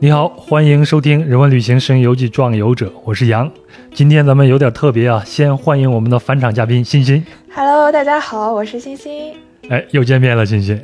[0.00, 3.50] 你好，欢迎收听《人文旅行声音游记壮游者》，我是杨。
[3.92, 7.26] 今天咱们有点特别啊，先欢迎我们的返场嘉宾欣欣。
[7.52, 9.34] Hello，大家好，我是欣欣。
[9.68, 10.80] 哎，又见面了，欣欣。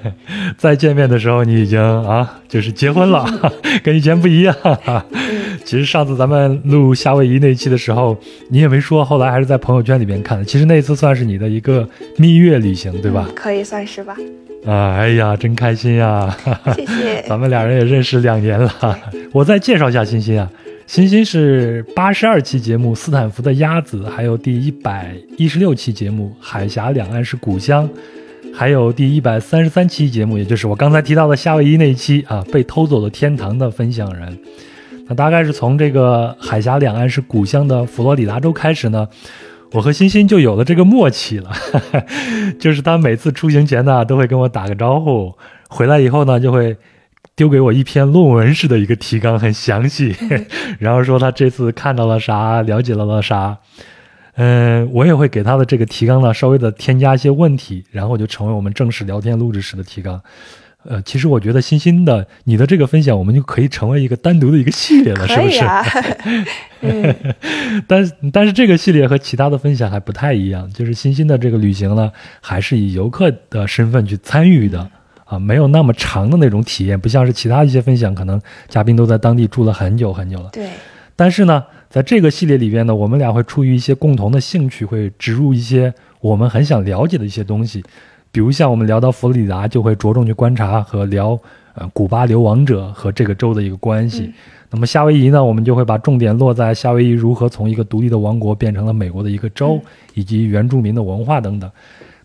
[0.56, 3.52] 再见面的时候，你已经啊，就是结婚了，
[3.84, 4.56] 跟以前不一样。
[5.64, 8.16] 其实上次咱们录夏威夷那一期的时候，
[8.48, 10.44] 你也没说，后来还是在朋友圈里面看的。
[10.44, 13.26] 其实那次算是你的一个蜜月旅行，对吧？
[13.28, 14.16] 嗯可以算是吧。
[14.66, 16.34] 啊，哎呀，真开心呀！
[16.74, 17.22] 谢谢。
[17.28, 18.72] 咱们俩人也认识两年了。
[19.32, 20.50] 我再介绍一下欣欣啊，
[20.86, 27.86] 欣欣是八十二期节目《斯坦福的鸭子》，还有第一百一十六期节目《海峡两岸是故乡》，
[28.54, 34.38] 还有第一百三十三期节目，也就是我刚才提到的夏威夷那一期啊，被偷走的天堂的分享人。
[35.06, 39.08] 那大概是从这个海峡两岸是故乡的佛罗里达州开始呢。
[39.72, 41.50] 我和欣欣就有了这个默契了，
[42.60, 45.34] 就是他每次出行前呢，都会跟我打个招呼，
[45.68, 46.76] 回来以后呢，就会
[47.34, 50.14] 丢给我一篇论文式的一个提纲，很详细，
[50.78, 53.58] 然后说他这次看到了啥，了解了了啥。
[54.36, 60.20] 嗯，我也会给他的这个提纲呢，稍微的添加一些问题，然后就成为我们正式聊天录制时的提纲。
[60.86, 65.64] 呃，其实我觉得欣欣的你的这个分享，我们就可以成为一个单独的一个系列了，是不是？
[67.88, 74.88] 但是但是这个系列和其他的分享还不太一样，就是欣欣的这个旅行呢，还是以游客的身份去参与的
[75.24, 80.50] 啊，没有那么长的那种体验，不像是其他一些分享，可能嘉宾都在当地住了很久很久了。
[80.52, 80.68] 对，
[81.16, 87.82] 但是呢，在这个系列里边呢，我们俩会出于一些共同的兴趣，会植入一些我们很想了解的一些东西，
[88.34, 91.38] 比如像我们聊到佛罗里达，就会着重去观察和聊
[91.74, 94.24] 呃古巴流亡者和这个州的一个关系。
[94.24, 94.34] 嗯
[94.70, 99.80] 那么夏威夷呢，我们就会把重点落在夏威夷如何从一个独立的王国变成了美国的一个州，
[100.14, 101.70] 以及原住民的文化等等。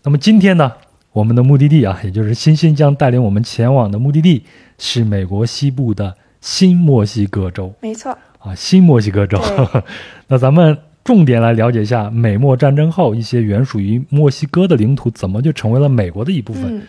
[0.02, 0.72] 那么今天呢，
[1.12, 4.42] 我们的目的地啊，也就是欣欣将带领我们前往的目的地
[4.78, 7.72] 是美国西部的新墨西哥州。
[7.80, 8.10] 没错。
[8.40, 9.38] 啊，新墨西哥州
[9.72, 9.82] 对。
[10.26, 10.76] 那咱们
[11.10, 16.78] 重点来了解一下美墨战争后一些原属于墨西哥的领土怎么就成为了美国的一部分。
[16.78, 16.82] 嗯，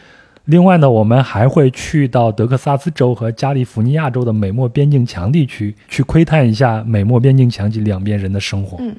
[0.45, 8.77] 另外呢，我们还会去到德克萨斯州和加利福尼亚州的美墨边境墙地区，去窥探一下美墨边境墙及两边人的生活。
[8.79, 8.95] 嗯，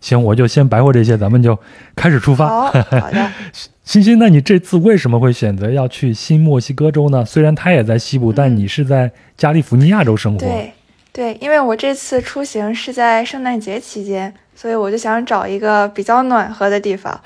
[0.00, 1.56] 行，我就先白活这些，咱们就
[1.94, 2.48] 开始出发。
[2.48, 3.30] 好好的。
[3.84, 7.24] 欣欣，那你这次为什么会选择要去新墨西哥州呢？
[7.24, 10.40] 虽然它也在西部，但嗯你是在加利福尼亚州生活。
[10.40, 10.72] 对
[11.14, 17.20] 对，因为我这次出行是在圣诞节期间，所以我就想找一个比较暖和的地方。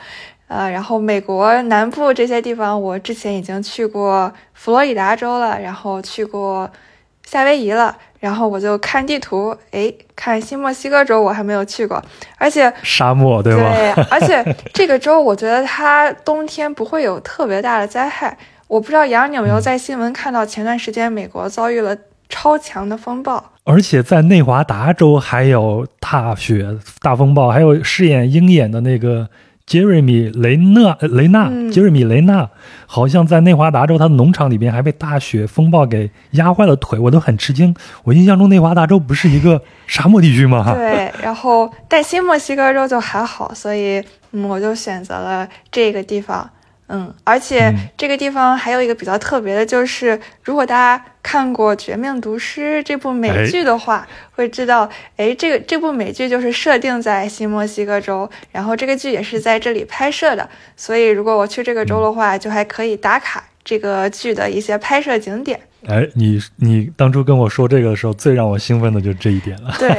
[0.46, 6.70] 呃，然后美国南部这些地方，我之前已经去过佛罗里达州了，然后去过
[7.24, 12.02] 夏威夷了，然后我就看地图，诶，看新墨西哥州我还没有去过，
[12.36, 13.72] 而且沙漠，对吗？
[13.74, 14.44] 对，而且
[14.74, 18.36] 这个州我觉得它冬天不会有特别大的灾害。
[18.66, 21.96] 我不知道杨，你有没有在新闻看到前段时间美国遭遇了
[22.28, 23.52] 超强的风暴？
[23.70, 29.28] 而且在内华达州还有大雪、大风暴，还有饰演鹰眼的那个
[29.66, 32.48] 杰瑞米·雷纳呃雷纳，嗯杰瑞米·雷纳，
[32.86, 37.76] 好像在内华达州他的农场里边还被大雪风暴给压坏了腿，我都很吃惊。
[38.04, 40.64] 我印象中内华达州不是一个沙漠地区吗？
[40.74, 44.02] 对，然后但新墨西哥州就还好，所以
[44.32, 46.48] 嗯，我就选择了这个地方。
[46.88, 47.88] 嗯，而且嗯。
[47.96, 65.58] 这个地方还有一个比较特别的，就是如果大家看过《绝命毒师》这部哎美剧的话，会知道，哎，这个这部美剧就是设定在新墨西哥州，然后这个剧也是在这里拍摄的，所以如果我去这个州的话，就还可以打卡这个剧的一些拍摄景点。
[65.86, 69.90] 哎，你你当初跟我说这个的时候，最让我兴奋的就是这一点了，对，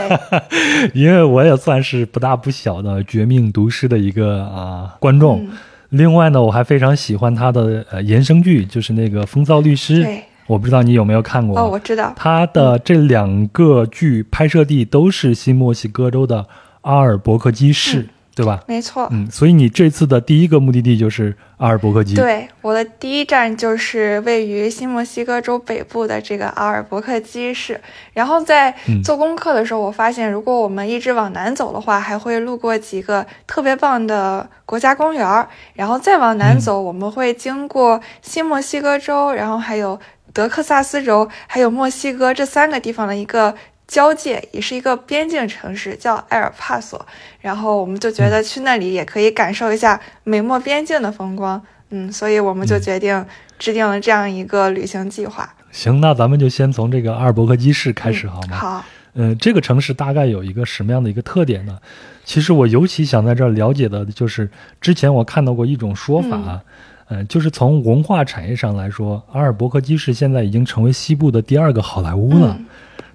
[0.93, 5.45] 因为我也算是不大不小的《绝命毒师》的一个啊观众。
[5.45, 5.57] 嗯，
[5.89, 10.01] 另外呢，我还非常喜欢他的呃衍生剧，就是那个《风骚律师》。
[10.03, 11.59] 对，我不知道你有没有看过？
[11.59, 16.45] 哦，我知道，他的这两个剧拍摄地都是新墨西哥州的
[16.81, 18.63] 阿尔伯克基市，嗯对吧？
[18.67, 19.05] 没错。
[19.11, 27.81] 嗯，所以你这次的第一个目的地就是阿尔伯克基。，对，我的第一站就是位于新墨西哥州北部的这个阿尔伯克基市。
[28.13, 35.45] 然后在嗯做功课的时候，我发现如果我们一直往南走的话，还会路过几个特别棒的国家公园儿。
[35.73, 39.99] 然后再往南嗯走，我们会经过新墨西哥州，然后还有
[40.31, 43.53] 德克萨斯州，还有墨西哥这三个地方的一个。
[43.89, 47.03] 交界也是一个边境城市，叫埃尔帕索。
[47.41, 51.59] 然后我们就觉得去那里也可以感受一下美墨边境的风光。
[51.89, 53.25] 嗯，所以我们就嗯决定
[53.57, 55.51] 制定了这样一个旅行计划。
[55.71, 58.57] 行，那咱们就先从这个阿尔伯克基市开始好吗？
[58.57, 61.79] 好，嗯，这个城市大概有一个什么样的一个特点呢？
[62.23, 64.47] 其实我尤其想在这儿了解的就是，
[64.79, 66.61] 之前我看到过一种说法，嗯
[67.07, 72.55] 呃，就是从文化产业上来说，阿尔伯克基市现在已经成为西部的第二个好莱坞了。
[72.59, 72.65] 嗯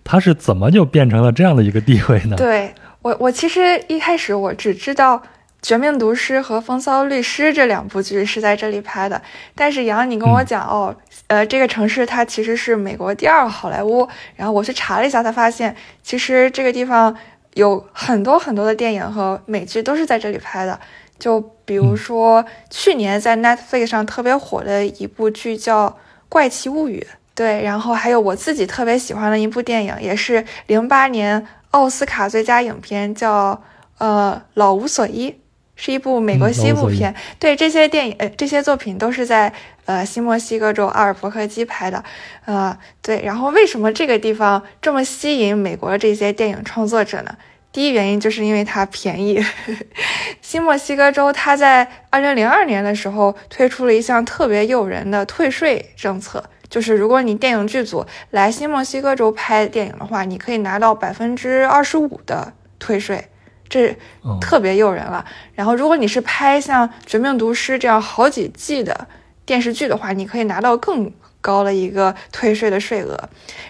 [0.05, 2.37] 它是怎么就变成了这样的一个地位呢？
[2.37, 2.73] 对
[3.03, 5.21] 我，我其实一开始我只知道。
[5.67, 9.23] 《绝命毒师》和《风骚律师》这两部剧是在这里拍的，
[9.55, 10.95] 但是杨，你跟我讲哦，
[11.29, 14.07] 呃，这个城市它其实是美国第二个好莱坞。
[14.37, 17.17] 然后我去查了一下，才发现其实这个地方
[17.55, 20.79] 有很多很多的电影和美剧都是在这里拍的。
[21.19, 25.89] 就比如说去年在 Netflix 上特别火的一部剧叫
[26.29, 33.63] 《怪奇物语》，对，然后还有我自己特别喜欢的一部电影，也是零八年奥斯卡最佳影片，叫
[33.99, 35.31] 呃《老无所依》。
[35.77, 39.53] 是一部美国西部片，对这些电影，呃，这些作品都是在
[39.87, 42.05] 呃新墨西哥州阿尔伯克基拍的，
[42.45, 43.21] 呃，对。
[43.25, 47.37] 然后为什么这个地方这么吸引美国的这些电影创作者呢？
[47.73, 49.45] 第一原因就是因为它便宜。
[50.41, 63.29] 新墨西哥州它在二零零二年的时候推出了一项特别诱人的退税政策，就是如果你电影剧组来新墨西哥州拍电影的话，你可以拿到百分之二十五的退税。
[63.69, 63.97] 这
[64.41, 65.25] 特别诱人了。
[65.55, 69.07] 然后，如果你是拍像《绝命毒师》这样好几季的
[69.47, 73.17] 电视剧的话，你可以拿到更高的一个退税的税额。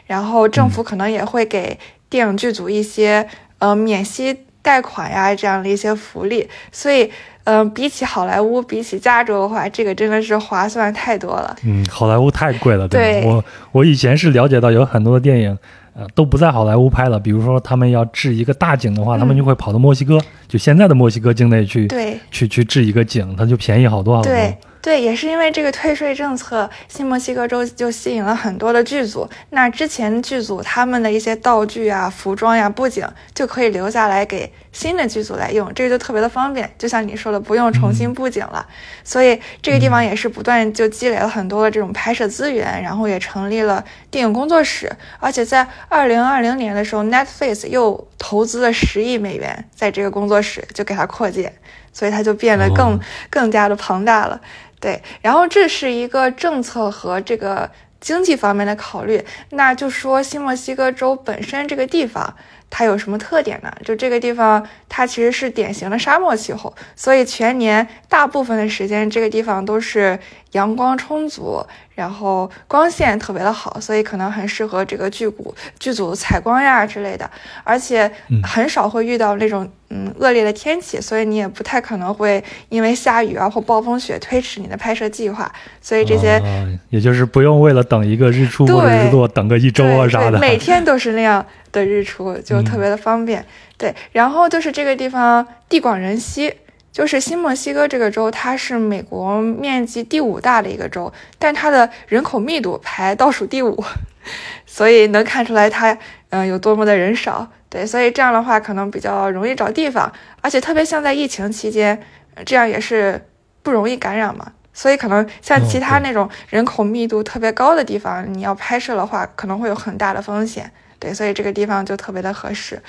[0.06, 1.78] 然后，政府可能也会给
[2.08, 3.28] 电影剧组一些
[3.58, 6.48] 呃免息贷款呀这样的一些福利。
[6.72, 7.12] 所以，
[7.44, 11.56] 嗯，比起好莱坞，比起加州的话，这个真的是划算太多了。
[11.64, 12.88] 嗯，好莱坞太贵了。
[12.88, 15.56] 对，我我以前是了解到有很多的电影。
[15.96, 17.20] 呃，都不在好莱坞拍了。
[17.20, 20.18] 比如说，他们要制一个大景的话，他们就会跑到墨西哥，
[20.48, 24.32] 就现在的墨西哥境内去，对，去去制一个景，它就便宜好多好多。
[24.32, 24.58] 对。
[24.84, 29.26] 对，也是因为这个退税政策，新墨西哥州就吸引了很多的剧组。
[29.48, 36.70] 那之前剧组他们的一些道具啊、服装呀、布景就可以留下来给新的剧组来用，这个就特别的方便。
[36.76, 38.66] 就像你说的，不用重新布景了。
[39.02, 44.92] 所以这个地方也是不断就积累了很多的这种拍摄资源，然后也成立了电影工作室。
[45.18, 51.50] 而且在二零二零年的时候，Netflix 又投资了十亿美元在这个工作室，就给它扩建，
[51.90, 53.00] 所以它就变得更
[53.30, 54.38] 更加的庞大了。
[54.84, 57.70] 对，然后这是一个政策和这个
[58.00, 62.36] 经济方面的考虑，那就说新墨西哥州本身这个地方。
[62.76, 63.72] 它有什么特点呢？
[63.84, 70.18] 就这个地方，它其实是典型的沙漠气候，所以全年大部分的时间，这个地方都是
[70.50, 77.30] 阳光充足，然后光线特别的好，所以可能很适合这个剧组剧组采光呀之类的。
[77.62, 78.10] 而且
[78.42, 85.48] 很少会遇到那种嗯恶劣的天气，所以你也不太可能会因为下雨啊或暴风雪推迟你的拍摄计划。
[85.80, 86.42] 所以这些，
[86.90, 91.46] 也就是不用为了等一个日出或者日落等个一周啊啥的，每天都是那样。
[91.74, 93.44] 的日出就特别的方便，
[93.76, 96.54] 对，然后就是这个地方地广人稀，
[96.92, 103.84] 就是新墨西哥这个州，它是美国面积第五大的一个州，但它的人口密度排倒数第五，
[104.64, 105.98] 所以能看出来它
[106.30, 110.10] 嗯有多么的人少，对，所以这样的话可能比较容易找地方，
[110.40, 112.00] 而且特别像在疫情期间，
[112.46, 113.20] 这样也是
[113.64, 120.70] 不容易感染嘛，所以可能像其他那种人口密度特别高的地方，你要拍摄的话，可能会有很大的风险。
[121.04, 122.82] 对，所以这个地方就特别的合适，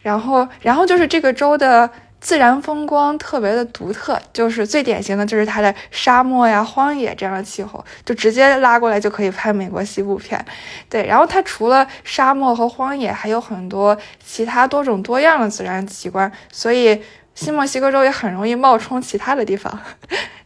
[0.00, 1.88] 然后，然后就是这个州的
[2.20, 10.44] 自然风光特别的独特，就是最典型的就是它的沙漠呀、荒野这样的气候，就直接拉过来就可以拍美国西部片。
[10.88, 17.00] 对，然后它除了沙漠和荒野，还有很多其他多种多样的自然奇观，所以
[17.36, 19.78] 新墨西哥州也很容易冒充其他的地方。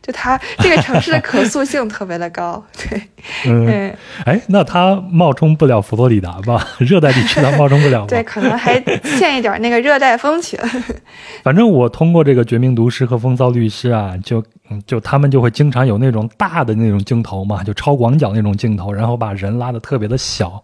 [0.07, 3.03] 就它这个城市的可塑性特别的高， 对，
[3.45, 3.93] 嗯，
[4.25, 6.65] 哎，那它冒充不了佛罗里达吧？
[6.79, 8.81] 热带地区它冒充不了，对，可能还
[9.19, 10.57] 欠一点那个热带风情。
[11.43, 14.41] 反正我通过这个《绝命毒师》和《风骚律师》啊，就
[14.87, 20.63] 就他们就会经常有那种大的那种镜头嘛，就超广角那种镜头，然后把人拉的特别的小。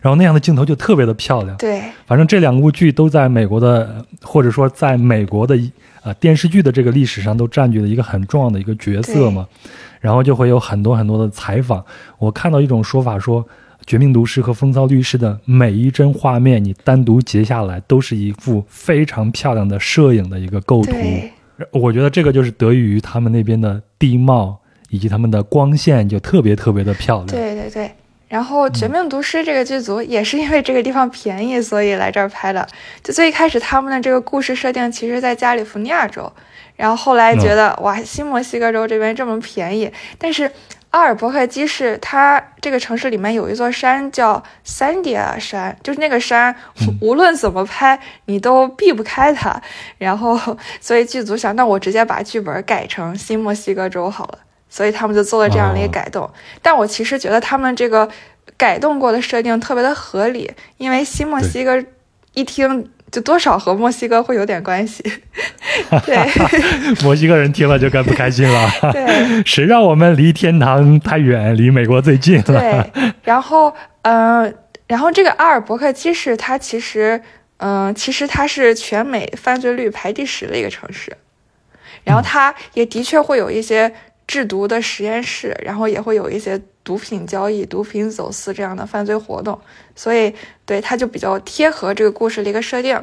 [0.00, 1.56] 然后那样的镜头就特别的漂亮。
[1.58, 5.56] 对，反正这两部剧都在美国的，或者说在美国的
[6.02, 9.46] 呃电视剧的这个历史上都占据了一个很重要的一个角色嘛。
[10.00, 11.84] 然后就会有很多很多的采访。
[12.18, 13.44] 我看到一种说法说，
[13.86, 20.92] 《绝命毒师》和《风骚律师》的每一帧画面，你单独截下来，都是一幅非常漂亮的摄影的一个构图。
[21.70, 27.26] 我觉得这个就是得益于他们那边的地貌以及他们的光线，就特别特别的漂亮。
[27.28, 27.88] 对对对。
[28.32, 32.66] 然后《绝命毒师》这个剧组也是因为这个地方便宜， 所以来这儿拍的。
[33.04, 36.32] 就最一开始他们的这个故事设定，其实在加利福尼亚州，
[36.74, 40.50] 然后后来觉得哇，新墨西哥州这边这么便宜，但是
[40.92, 46.56] 阿尔伯克基市它这个城市里面有一座山叫三迪亚山，就是那个山
[47.02, 49.60] 无论怎么拍你都避不开它，
[49.98, 54.38] 然后所以剧组想，那我直接把剧本改成新墨西哥州好了。
[54.72, 56.26] 所以他们就做了这样的一个改动，
[56.62, 58.08] 但我其实觉得他们这个
[58.56, 61.78] 改动过的设定特别的合理，因为新墨西哥
[62.32, 65.02] 一听就多少和墨西哥会有点关系。
[66.06, 66.16] 对，
[67.04, 68.70] 墨西哥人听了就更不开心了。
[68.92, 72.58] 对，谁让我们离天堂太远，离美国最近了？
[72.58, 74.54] 对， 然后，嗯，
[74.86, 77.20] 然后这个阿尔伯克基市，它其实，
[77.58, 81.14] 嗯，其实它是全美犯罪率排第十的一个城市，
[82.04, 83.92] 然后它也的确会有一些
[84.26, 89.60] 制毒的实验室，然后也会有一些毒品交易、毒品走私这样的犯罪活动，
[89.94, 93.02] 所以对它就比较贴合这个故事的一个设定，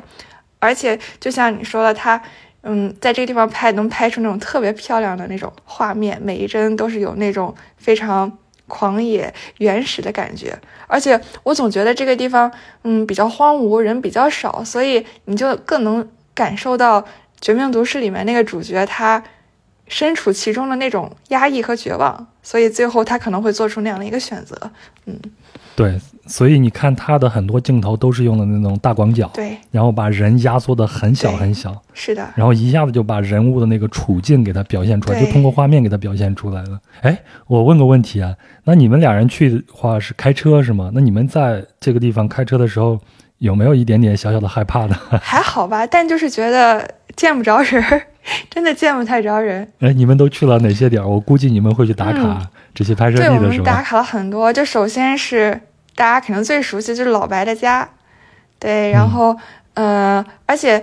[0.60, 2.22] 而且就像你说的，它。
[2.62, 10.60] 嗯，在这个地方拍能拍出那种特别漂亮的那种画面，每一帧都是有那种非常狂野、原始的感觉。
[10.86, 12.52] 而且我总觉得这个地方，
[12.84, 17.02] 嗯，比较荒芜，人比较少，所以你就更能感受到
[17.40, 19.24] 《绝命毒师》里面那个主角他
[19.90, 24.56] 身处其中的那种压抑和绝望，所以最后他可能会做出那样的一个选择。
[25.06, 25.20] 嗯。
[25.76, 36.78] 对，所以你看他的很多镜头都是用的那种大广角，对，然后把人压缩的很小很小，是的，然后一下子就把人物的那个处境给他表现出来，就通过画面给他表现出来了。
[37.00, 37.18] 哎，
[37.48, 40.92] 我问个问题啊，那你们俩人去的话是开车是吗？
[40.94, 43.00] 那你们在这个地方开车的时候
[43.38, 44.98] 有没有一点点小小的害怕呢？
[45.24, 47.82] 还好吧，但就是觉得见不着人，
[48.50, 49.68] 真的见不太着人。
[49.80, 51.04] 哎，你们都去了哪些点？
[51.04, 52.42] 我估计你们会去打卡
[52.74, 53.18] 这些拍摄？
[53.18, 55.62] 对，我们打卡了很多，就首先是。
[55.96, 57.90] 大家可能最熟悉就是老白的家，
[58.58, 59.36] 对，然后，
[59.74, 60.82] 嗯，而且，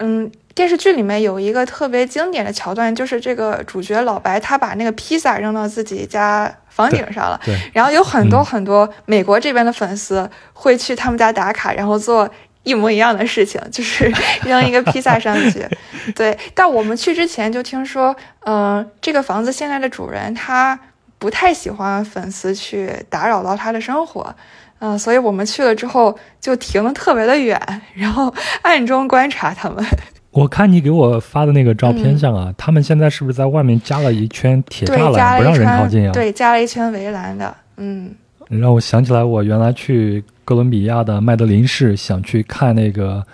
[0.00, 12.28] 嗯，电视剧里面有一个特别经典的桥段，就是这个主角老白他把那个披萨扔到自己家房顶上了，对，然后有很多很多美国这边的粉丝会去他们家打卡，然后做
[12.70, 14.10] 一模一样的事情，就是
[14.46, 15.66] 扔一个披萨上去，
[16.14, 16.38] 对。
[16.54, 20.78] 但我们去之前就听说，嗯，这个房子现在的主人他。
[21.20, 24.34] 不太喜欢粉丝去打扰到他的生活，
[24.78, 27.60] 嗯，所以我们去了之后就停的特别的远，
[27.92, 29.84] 然后暗中观察他们。
[30.30, 36.12] 我看你给我发的那个照片上啊，他们现在是不是在外面加了一圈铁栅栏，不让人靠近啊？
[36.14, 38.14] 对，加了一圈围栏的，嗯。
[38.48, 43.24] 让我想起来，我原来去哥伦比亚的麦德林市，想去看那个。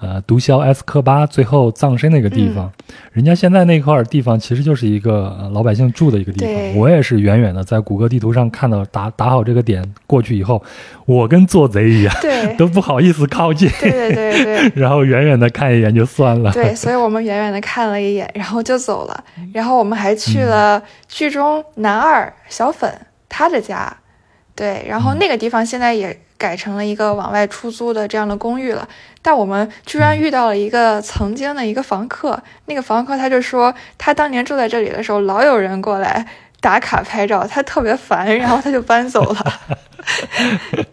[0.00, 2.70] 呃，毒枭埃斯科巴最后葬身那个地方，
[3.12, 6.76] 人家现在那块地方其实就是一个老百姓住的一个地方。
[6.76, 10.62] 我也是远远的在谷歌地图上看到打打好这个点过去以后，
[11.06, 16.52] 我跟做贼一样，对， 都不好意思靠近，对对对对， 然后远远的看一眼就算了。
[16.52, 19.24] 对，所以我们远远的看了一眼，然后就走了。
[19.54, 22.92] 然后我们还去了剧中男二小粉
[23.26, 23.96] 他的家，
[24.54, 26.18] 对，然后那个地方现在也。
[26.36, 28.86] 改成了一个往外出租的这样的公寓了，
[29.22, 36.26] 但我们居然遇到了一个曾经的一个房客，那个房客他就说，他当年住在这里的时候，老有人过来
[36.60, 39.62] 打卡拍照，他特别烦，然后他就搬走了。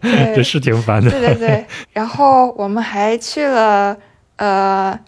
[0.34, 1.10] 这是挺烦的。
[1.10, 3.94] 对对对， 然后我们还去了，
[4.36, 4.98] 呃，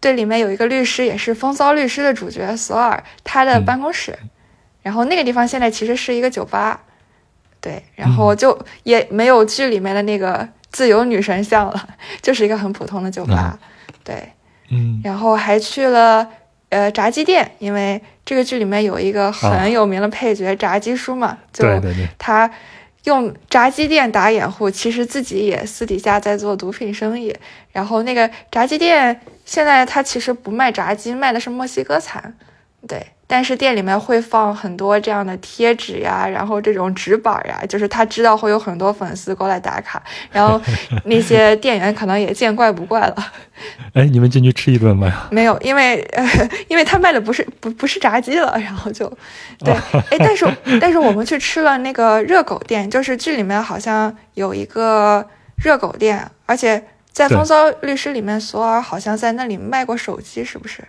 [0.00, 4.18] 对，里面有一个律师，也是《风骚律师》的主角索尔，他的办公室，
[4.82, 6.80] 然后那个地方现在其实是一个酒吧。
[7.66, 11.88] 对，然后就也没有剧里面的那个自由女神像了，
[12.22, 13.58] 就是一个很普通的酒吧。
[14.04, 14.14] 对，
[14.70, 16.24] 嗯，然后还去了
[16.68, 21.66] 呃炸鸡店，因为这个剧里面有一个很有名的配角炸鸡叔嘛，就
[22.16, 22.48] 他
[23.02, 27.34] 用炸鸡店打掩护，其实自己也私底下在做毒品生意。
[27.72, 32.32] 然后那个炸鸡店现在他其实不卖炸鸡，卖的是墨西哥餐。
[32.86, 33.04] 对。
[33.26, 40.60] 但是店里面会放很多这样的贴纸呀，然后这种纸板呀，就是他知道会有很多粉丝过来打卡，然后
[41.06, 43.32] 那些店员可能也见怪不怪了。
[43.94, 45.12] 哎，你们进去吃一顿没有？
[45.30, 46.24] 没有，因为呃，
[46.68, 49.10] 因为他卖的不是不不是炸鸡了，然后就
[49.58, 49.74] 对。
[50.10, 50.46] 哎，但是
[50.80, 60.84] 但是我们去吃了那个热狗店，就是剧里面好像有一个热狗店，而且在《风骚律师》里面，索尔好像在那里卖过手机，是不是？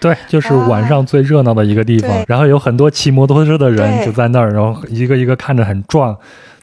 [0.00, 6.16] 对，就是晚上最热闹的一个地方，然后有很多骑摩托车的人就在那儿，然后一个一个看着很壮。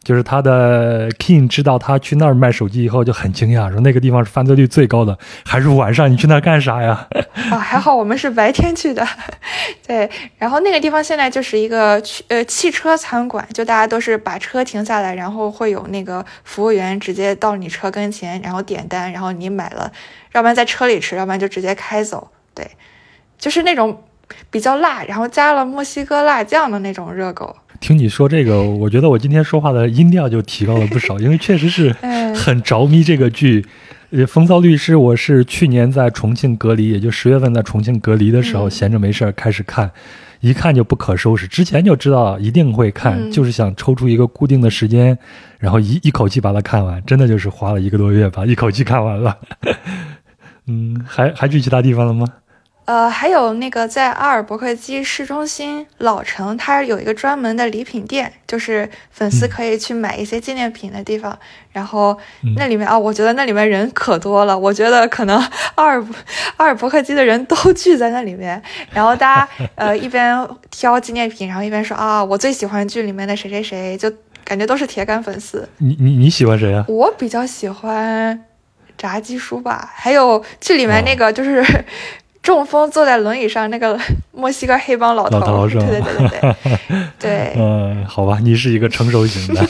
[0.03, 6.09] 就是他的 King 知道他去那儿卖手机以后就很惊讶，说那个地方是犯罪率最高的，还是晚上？
[6.09, 7.05] 你去那儿干啥呀？
[7.51, 9.05] 啊， 还好我们是白天去的。
[9.85, 19.91] 对，然后那个地方现在就是一个去呃汽车餐馆，就大家都是把车停下来，然后会有那个服务员直接到你车跟前，然后点单，然后你买了，
[20.31, 22.29] 要不然在车里吃，要不然就直接开走。
[22.55, 22.65] 对。
[23.37, 24.03] 就是那种
[24.49, 27.55] 比较辣，然后加了墨西哥辣酱的那种热狗。
[27.79, 31.95] 听你说这个，我觉得我今天说话的音调就提高了不少，因为确实是
[32.35, 33.65] 很着迷这个剧。
[34.09, 39.91] 呃，风骚律师，我是去年在重庆隔离，也就十月份在重庆隔离的时候，嗯闲着没事儿开始看，
[40.39, 41.45] 一看就不可收拾。
[41.45, 45.17] 之前就知道一定会看，嗯就是想抽出一个固定的时间，
[45.59, 49.37] 然后一一口气把它看完，真的就是花了一个多月吧，一口气看完了。
[50.67, 52.25] 嗯，还还去其他地方了吗？
[52.87, 61.37] 呃，还有那个在阿尔伯克基市中心老城，它有一个专门的礼品店，就是粉丝嗯可以去买一些纪念品的地方。
[61.73, 65.37] 然后嗯那里面啊、我觉得那里面人可多了，我觉得可能
[65.75, 66.01] 阿尔
[66.55, 74.09] 阿尔伯克基的人都聚在那里面，然后大家呃一边挑纪念品，然后一边说啊，我最喜欢剧里面的谁谁谁，就
[74.45, 75.67] 感觉都是铁杆粉丝。
[75.79, 76.85] 你你你喜欢谁啊？
[76.87, 78.45] 我比较喜欢
[78.97, 81.61] 炸鸡叔吧，还有剧里面那个就是、
[82.47, 83.99] 中风坐在轮椅上那个
[84.31, 85.85] 墨西哥黑帮老头，老头是吧？
[85.85, 86.39] 对对对对。
[86.39, 86.77] 对。
[87.19, 89.61] 对 嗯，好吧，你是一个成熟型的。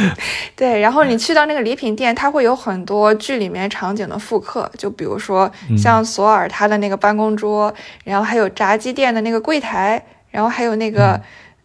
[0.56, 0.80] 对。
[0.80, 5.76] 然后你去到那个礼品店，它会有很多剧里面场景的复刻，就比如说嗯。
[5.76, 7.70] 像索尔他的那个办公桌，
[8.04, 11.12] 然后还有炸鸡店的那个柜台，然后还有那个、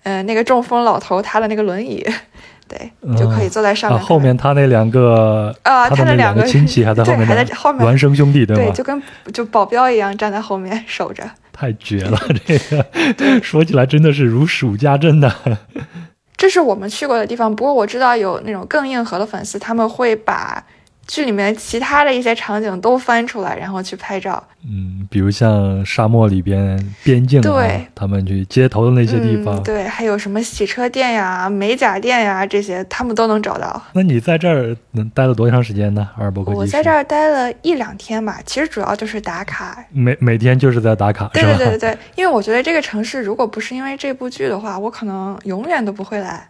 [0.03, 0.17] 嗯。
[0.17, 2.05] 呃那个中风老头他的那个轮椅，
[2.67, 4.07] 对，就可以坐在上啊，面看。
[4.07, 9.01] 后面他那两个啊，他的那两个亲戚 还在后面，还在后面孪生兄弟，对吧对，就跟
[9.33, 11.23] 就保镖一样站在后面 守着。
[11.53, 12.57] 太绝了， 这
[13.15, 15.33] 个说起来真的是如数家珍的。
[16.35, 20.63] 这是我们去过的地方，不过我知道有那种更硬核的粉丝，他们会把
[21.07, 24.43] 剧里面其他的一些场景都翻出来，然后去拍照。
[24.69, 29.55] 嗯，比如像沙漠里边边境啊对，他们去街头的那些地方。
[29.55, 33.81] 嗯，对，还有什么洗车店呀、美甲店呀这些，他们都能找到。
[33.93, 36.09] 那你在这儿能待了多长时间呢？
[36.17, 39.81] 阿尔伯克基市我在这儿待了一两天吧，其实主要就是打卡。
[39.93, 41.41] 每每天就是在打卡，对？
[41.41, 46.49] 对对对对，因为我觉得这个城市如果不是因为这部剧的话，我可能永远都不会来。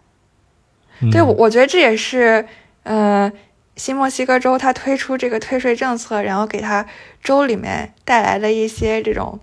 [1.00, 2.44] 嗯对，我我觉得这也是，
[2.82, 3.30] 呃，
[3.78, 6.84] 新墨西哥州它推出这个退税政策，然后给它
[7.24, 9.40] 州里面带来的一些这种，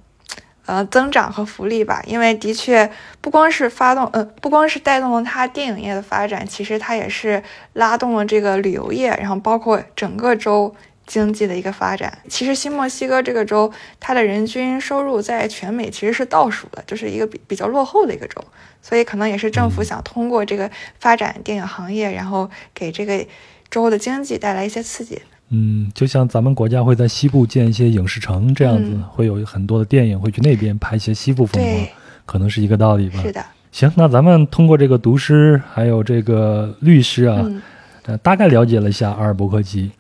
[0.68, 2.04] 呃，增长和福利吧。
[2.06, 7.42] 因为的确不光是发动，呃，不光是带动了它电影业的发展，其实它也是
[7.74, 10.76] 拉动了这个旅游业，然后包括整个州。
[11.08, 18.44] 经济的一个发展，其实新墨西哥这个州，它的人均收入在全美其实是倒数的，就是一个比比较落后的一个州，
[18.82, 20.68] 所以可能也是政府嗯想通过这个
[21.00, 23.24] 发展电影行业，然后给这个
[23.76, 25.22] 州的经济带来一些刺激。
[25.50, 31.88] 嗯，就像咱们国家会在西部建一些影视城这样子，嗯会有很多的电影会去那边拍一些西部风光，，
[32.26, 33.22] 可能是一个道理吧。
[33.22, 37.62] 是的，行，那咱们通过这个读诗还有这个律师啊，嗯，
[38.06, 39.92] 呃，大概了解了一下阿尔伯克基，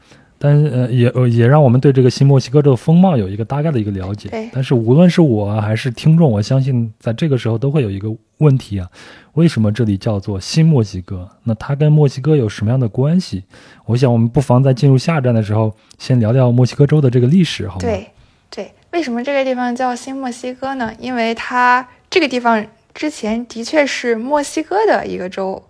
[0.45, 4.47] 但是呃也呃也让我们对这个新墨西哥州的风貌有一个大概的一个了解对。
[4.53, 8.87] 但是无论是我啊还是听众，我相信在这个时候都会有一个问题啊，
[9.33, 11.27] 为什么这里叫做新墨西哥？
[11.45, 13.43] 那它跟墨西哥有什么样的关系？
[13.87, 17.81] 我想我们不妨在进入下站的时候，先聊聊墨西哥州的这个历史，好吗？
[17.81, 18.07] 对
[18.51, 18.71] 对。
[18.91, 20.93] 为什么这个地方叫新墨西哥呢？
[20.99, 25.63] 因为它这个地方之前的确是墨西哥的一个州。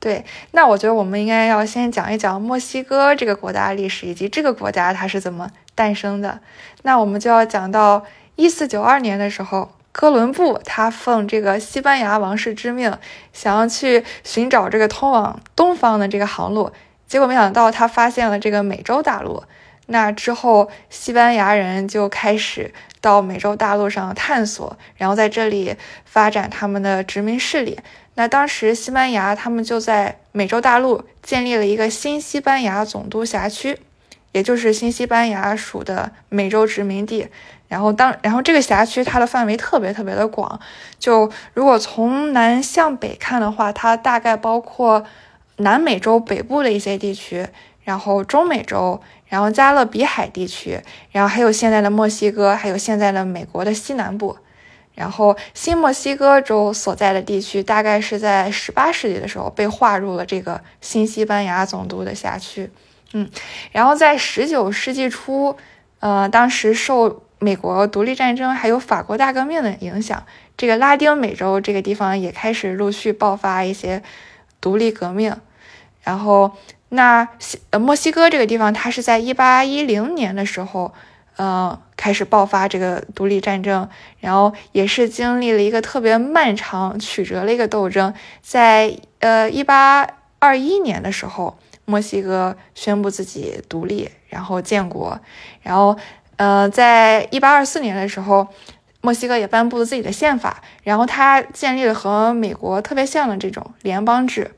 [0.00, 6.40] 对，那我觉得我们应该要先讲一讲墨西哥这个国家历史，以及这个国家它是怎么诞生的。
[6.82, 8.02] 那我们就要讲到
[8.34, 12.96] 一四九二年的时候，哥伦布他奉这个西班牙王室之命，
[13.34, 16.72] 想要去寻找这个通往东方的这个航路，
[17.06, 19.44] 结果没想到他发现了这个美洲大陆。
[19.86, 25.74] 那之后，西班牙人就开始到美洲大陆上探索，然后在这里
[26.06, 27.78] 发展他们的殖民势力。
[28.14, 33.78] 那当时西班牙他们就在美洲大陆建立了一个新西班牙总督辖区，
[34.32, 37.28] 也就是新西班牙属的美洲殖民地。
[37.68, 40.60] 然后当然后这个辖区它的范围特别特别的广，
[40.98, 45.04] 就如果从南向北看的话，它大概包括
[45.58, 47.46] 南美洲北部的一些地区，
[47.84, 50.80] 然后中美洲，然后加勒比海地区，
[51.12, 54.36] 然后还有现在的墨西哥，还有现在的美国的西南部。
[55.00, 62.70] 然后新墨西哥州所在的地区，大概是在十八世纪的时候被划入了这个新西班牙总督的辖区。
[63.14, 63.30] 嗯，
[63.72, 65.56] 然后在十九世纪初，
[66.00, 70.22] 呃，当时受美国独立战争还有法国大革命的影响，
[70.58, 74.02] 这个拉丁美洲这个地方也开始陆续爆发一些
[74.60, 75.34] 独立革命。
[76.02, 76.54] 然后，
[76.90, 80.92] 那西呃墨西哥这个地方，它是在一八一零年的时候，
[81.40, 88.12] 呃，开始爆发这个独立战争，然后也是经历了一个特别漫长曲折的一个斗争。
[88.42, 90.06] 在呃一八
[90.38, 95.18] 二一年的时候，墨西哥宣布自己独立，然后建国，
[95.62, 95.96] 然后
[96.36, 98.46] 呃，在一八二四年的时候。
[99.02, 104.50] 墨西哥也颁布了自己的宪法，然后它建立了和美国特别像的这种联邦制，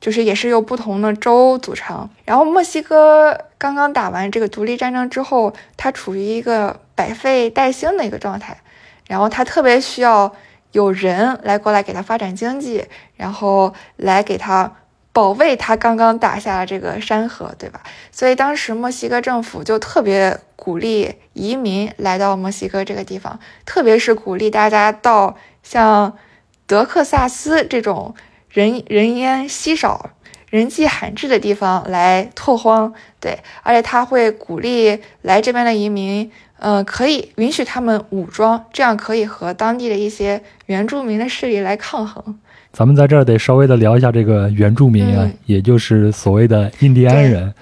[0.00, 2.08] 就是也是由不同的州组成。
[2.24, 8.58] 然后墨西哥刚刚打完这个独立战争之后，它处于一个百废待兴的一个状态，
[9.08, 10.34] 然后它特别需要
[10.72, 12.84] 有人来过来给它发展经济，
[13.16, 14.70] 然后来给它
[15.12, 17.80] 保卫它刚刚打下的这个山河，对吧？
[18.12, 26.16] 所以当时墨西哥政府就特别鼓励移民来到墨西哥这个地方，特别是鼓励大家到像
[26.66, 28.14] 德克萨斯这种。
[28.56, 30.12] 人人烟稀少、
[30.48, 32.90] 人迹罕至的地方来拓荒，
[33.20, 42.38] 对，而且他会鼓励来这边的移民，呃，可以允许他们武装，这样可以和当地的一些原住民的势力来抗衡。
[42.72, 47.52] 咱们在这儿得稍微的聊一下这个原住民啊，也就是所谓的印第安人，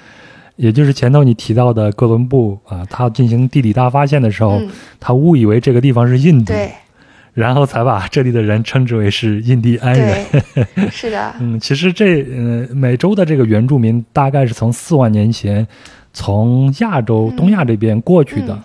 [0.54, 4.62] 也就是前头你提到的哥伦布啊，他进行地理大发现的时候，
[5.00, 6.54] 他误以为这个地方是印度。
[7.34, 7.42] 对。
[7.42, 10.24] 然后才把这里的人称之为是印第安人。
[10.88, 11.34] 是的。
[11.40, 15.66] 嗯，其实这呃，美洲的这个原住民大概是从四万年前
[16.12, 18.56] 从亚洲东亚这边过去的，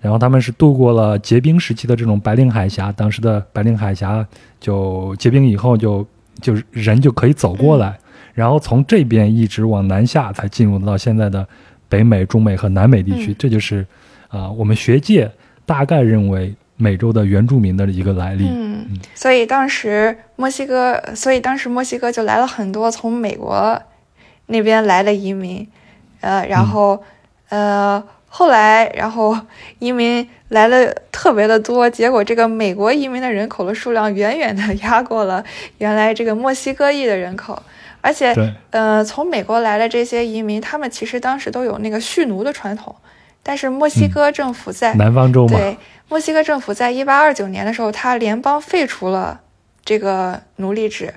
[0.00, 4.24] 然后他们是度过了结冰时期的这种白令海峡，当时的白令海峡
[4.60, 6.06] 就结冰以后，就
[6.40, 7.98] 就人就可以走过来，
[8.32, 11.44] 然后从这边一直往南下，才进入到现在的
[11.88, 13.34] 北美、中美和南美地区。
[13.36, 13.84] 这就是
[14.28, 15.28] 啊，我们学界
[15.66, 16.54] 大概认为。
[16.76, 23.80] 美洲的原住民的一个来历，嗯，所以当时墨西哥，所以当时墨西哥就来了很多从美国
[24.46, 25.66] 那边来的移民，
[26.20, 27.00] 呃，然后，
[27.48, 29.38] 呃，后来，然后
[29.78, 35.44] 移民来了特别的多，结果这个美国移民的人口的数量远远的压过了
[35.78, 37.62] 原来这个墨西哥裔的人口，
[38.00, 38.34] 而且，
[38.70, 42.92] 呃，从美国来的这些移民，他们其实当时都有那个蓄奴的传统，
[43.44, 45.76] 但是墨西哥政府在南方州嘛，对。
[46.08, 49.40] 墨西哥政府在一八二九年的时候，他联邦废除了
[49.84, 51.14] 这个奴隶制。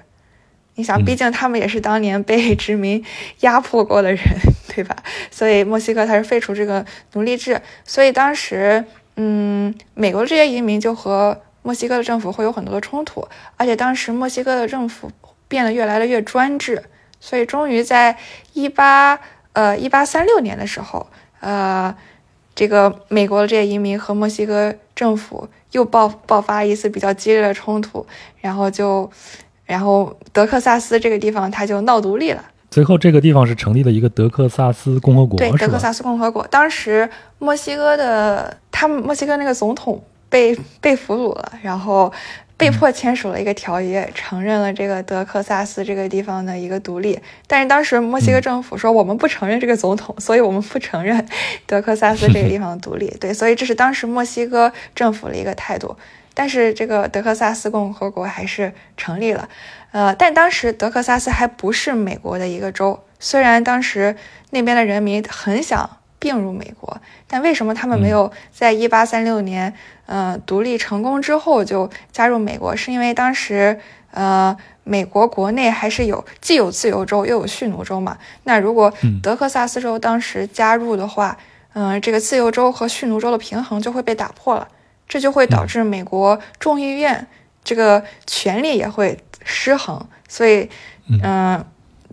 [0.75, 3.03] 你想，毕竟他们也是当年被殖民
[3.39, 4.23] 压迫过的人，
[4.67, 4.95] 对吧？
[5.31, 7.59] 所以墨西哥它是废除这个奴隶制。
[7.83, 13.27] 所以当时，嗯，美国的这些移民就和墨西哥的政府会有很多的冲突。
[13.57, 15.11] 而且当时墨西哥的政府
[15.47, 16.83] 变得越来的越专制，
[17.19, 18.15] 所以终于在
[18.53, 19.19] 一八
[19.53, 21.07] 呃一八三六年的时候，
[21.41, 21.95] 呃。
[22.57, 28.03] 这个美国的这些移民和墨西哥政府又爆爆发一次比较激烈的冲突，
[28.41, 29.07] 然后就，
[29.63, 32.43] 然后德克萨斯这个地方他就闹独立了。
[32.71, 36.47] 最后这个地方是成立了一个德克萨斯共和国，对，德克萨斯共和国。
[36.47, 42.11] 当时墨西哥的他们墨西哥那个总统被被俘虏了，然后。
[42.57, 47.19] 被迫签署了一个条约，承认了这个德克萨斯这个地方的一个独立。
[47.45, 51.23] 但是当时墨西哥政府说，我们不承认这个总统，所以我们不承认
[51.67, 53.07] 德克萨斯这个地方的独立。
[53.19, 55.95] 对，所以这是当时墨西哥政府的一个态度。
[56.33, 59.47] 但是这个德克萨斯共和国还是成立了。
[59.91, 64.15] 呃，但当时德克萨斯还不是美国的一个州，虽然当时
[64.49, 65.97] 那边的人民很想。
[66.19, 69.73] 并入美国，但为什么他们没有在一八三六年，
[70.05, 72.75] 呃，独立成功之后就加入美国？
[72.75, 73.79] 是因为当时，
[74.11, 78.17] 呃，美国国内还是有既有自由州又有蓄奴州嘛？
[78.43, 81.37] 那如果德克萨斯州当时加入的话，
[81.73, 84.67] 嗯，这个自由州和蓄奴州的平衡就会被打破了，
[85.07, 87.27] 这就会导致美国众议院
[87.63, 90.69] 这个权力也会失衡，所以，
[91.07, 91.63] 嗯。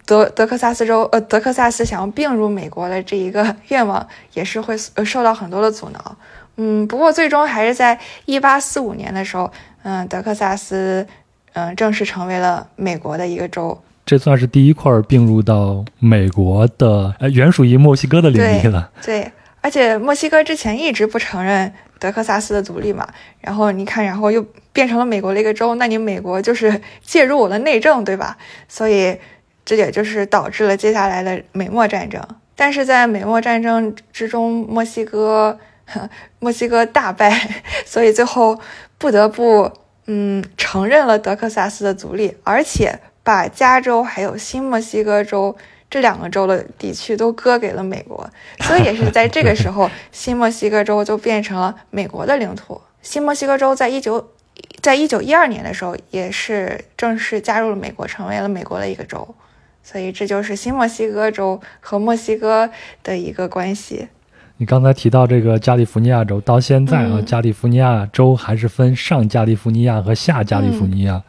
[0.06, 6.16] 德德克萨斯州，呃，德克萨斯想要并入美国的这一个 愿望，也是会受到很多的阻挠。
[6.56, 9.50] 嗯，不过最终还是在一八四五年的时候，
[9.82, 11.06] 嗯，德克萨斯，
[11.54, 13.76] 嗯，正式成为了美国的一个州。
[14.06, 18.90] 这算是第一块并入到美国的，呃，原属于墨西哥的领域了。
[19.02, 23.08] 对，而且墨西哥之前一直不承认德克萨斯的独立嘛，
[23.40, 28.36] 然后你看，然后又变成了美国的一个州，那你美国就是 介入我的内政，对吧？
[28.68, 29.18] 所以。
[29.64, 32.22] 这也就是导致了接下来的美墨战争，
[32.54, 35.58] 但是在美墨战争之中，墨西哥
[36.38, 38.58] 墨西哥大败，所以最后
[38.98, 39.70] 不得不
[40.06, 45.56] 嗯承认了德克萨斯的独立，而且把加州还有新墨西哥州
[45.90, 48.28] 这两个州的地区都割给了美国，
[48.60, 52.80] 所以也是在这个时候， 新墨西哥州就变成了美国的领土。
[53.00, 54.30] 新墨西哥州在一九
[54.80, 59.34] 在一九一二年的时候，也是正式加入了美国，成为了美国的一个州。
[59.84, 62.70] 所以这就是新墨西哥州和墨西哥
[63.02, 64.08] 的一个关系。
[64.56, 71.22] 你刚才提到这个加利福尼亚州，到现在啊，加利福尼亚州还是分上加利福尼亚和下加利福尼亚。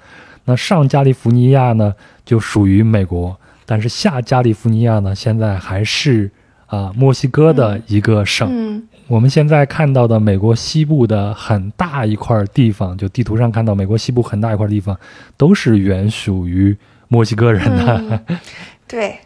[0.46, 6.32] 那上加利福尼亚呢，就属于美国，但是下加利福尼亚呢，现在还是
[6.68, 8.82] 啊墨西哥的一个省。
[9.08, 14.98] 我们现在看到的美国西部的很大一块地方，就地图上看到美国西部很大一块地方，
[15.36, 16.78] 都是原属于。
[17.08, 18.22] 墨西哥人的。
[18.88, 19.20] 对，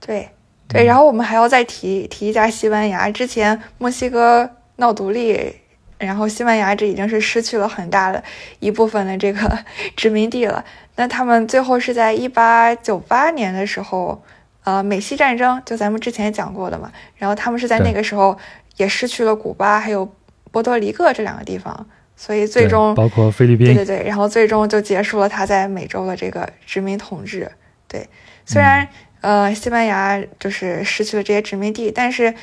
[0.00, 0.28] 对，
[0.68, 0.84] 对。
[0.84, 3.10] 然后我们还要再提提一下西班牙。
[3.10, 5.54] 之前墨西哥闹独立，
[5.98, 8.22] 然后西班牙这已经是失去了很大的
[8.58, 9.58] 一部分的这个
[9.96, 10.64] 殖民地了。
[10.96, 14.22] 那他们最后是在一八九八年的时候，
[14.64, 16.90] 呃，美西战争就咱们之前讲过的嘛。
[17.16, 18.36] 然后他们是在那个时候
[18.76, 20.08] 也失去了古巴还有
[20.50, 21.86] 波多黎各这两个地方。
[22.22, 27.50] 所以最终包括菲律宾，对对对，然后最终就结束了他在美洲的这个殖民统治。
[27.88, 28.06] 对，
[28.44, 28.86] 虽然
[29.22, 32.34] 呃西班牙就是失去了这些殖民地，但是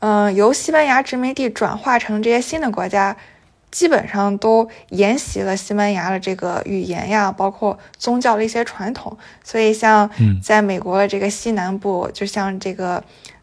[0.00, 3.16] 嗯由西班牙殖民地转化成这些新的国家，
[3.70, 9.16] 基本上都沿袭了西班牙的这个语言呀，包括宗教的一些传统。
[9.44, 10.10] 所以像
[10.42, 13.00] 在美国的这个西南部，就像这个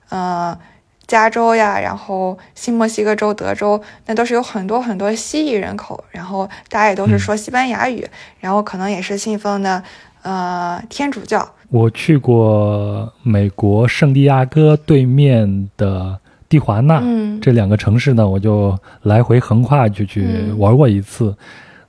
[0.09, 0.59] 呃。
[1.07, 8.05] 加州呀，然后新墨西哥州、德州，那都是有很多很多西裔人口，然后大家也都是说西班牙语，
[8.41, 9.81] 然后可能也是信奉的
[10.23, 11.47] 呃天主教。
[11.69, 17.01] 我去过美国圣地亚哥对面的蒂华纳，
[17.41, 21.35] 这两个城市呢，我就来回横跨就去玩过一次。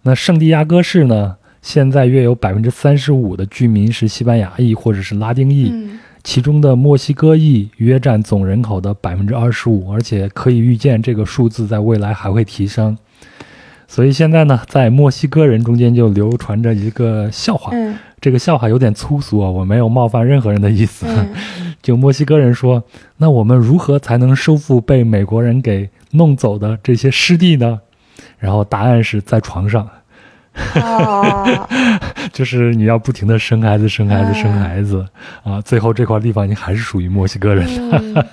[0.03, 5.73] 那圣地亚哥市呢，现在约有百分之三十五的居民是西班牙裔或者是拉丁裔。
[6.25, 12.97] 其中的墨西哥裔约占总人口的百分之二十五，而且可以预见这个数字在未来还会提升。
[13.87, 17.73] 所以现在呢，在墨西哥人中间就流传着一个笑话，
[18.21, 21.07] 这个笑话有点粗俗啊，我没有冒犯任何人的意思。
[21.81, 22.83] 就墨西哥人说
[23.17, 27.81] ：“那我们如何才能收复被美国人给弄走的这些失地呢？”
[28.37, 29.89] 然后答案是在床上。
[30.75, 31.69] 啊，
[32.33, 35.07] 就是你要不停的生孩子、生孩子、生孩子
[35.43, 38.27] 啊，最后这块地方你还是属于墨西哥人的。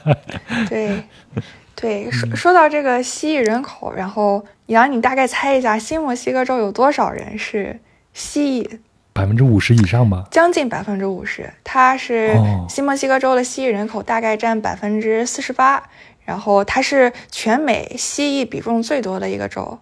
[0.70, 1.04] 对，
[1.76, 7.80] 对，说说到这个蜥蜴人口，然后杨，你大概猜一下，新墨西哥州有多少人是
[8.14, 8.80] 蜥蜴？
[9.14, 11.50] 百分之五十以上吧，将近百分之五十。
[11.64, 12.36] 它是
[12.68, 15.82] 新墨西哥州的蜥蜴人口大概占百分之四十八，
[16.26, 19.80] 然后它是全美蜥蜴比重最多的一个州。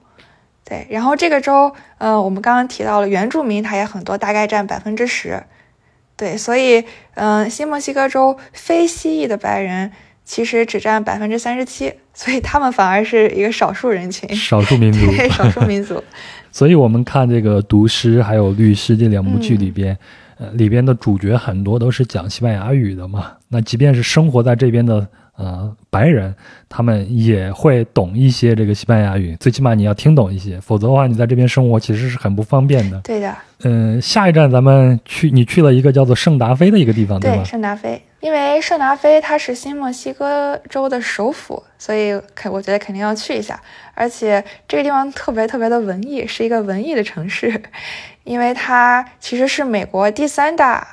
[0.73, 5.43] 对，然后这个州，嗯，我们刚刚提到了原住民，它也很多，大概占百分之十。
[6.17, 6.83] 对，所以，
[7.13, 9.91] 嗯，新墨西哥州非蜥蜴的白人
[10.25, 16.03] 其实只占百分之三十七，所以他们反而是一个少数人群，少数民族，对，少数民族。
[16.51, 19.95] 所以我们看这个《毒师》还有《律师》这两部剧里边，
[20.39, 23.33] 呃，里边的主角很多都是讲西班牙语的嘛。
[23.49, 25.07] 那即便是生活在这边的。
[25.35, 26.33] 呃，白人
[26.69, 32.99] 他们也会懂一些这个西班牙语，最起码你要听懂一些，否则的话，你在这边生活其实是很不方便的。
[33.01, 33.35] 对的。
[33.63, 37.43] 嗯，下一站咱们去，你去了一个叫做圣达菲的一个地方，对吧？
[37.43, 43.59] 圣达菲，因为圣达菲它是新墨西哥州的首府，所以肯我觉得肯定要去一下。
[43.95, 47.59] 而且这个地方特别特别的文艺，是一个文艺的城市，
[48.23, 50.85] 因为它其实是美国第三大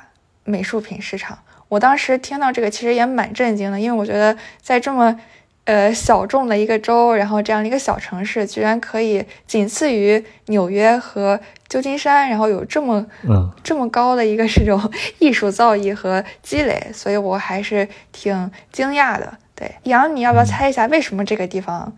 [0.45, 1.37] 美术品市场。
[1.71, 5.17] 我当时听到这个，其实也蛮震惊的，因为我觉得在这么，
[5.63, 14.77] 呃小众的一个州，然后这样的一个小城市，居然可以仅次于纽约和旧金山，然后有这么嗯这么高的一个这种
[15.19, 19.37] 艺术造诣和积累，所以我还是挺惊讶的。
[19.55, 21.95] 对，杨，你要不要猜一下为什么这个地方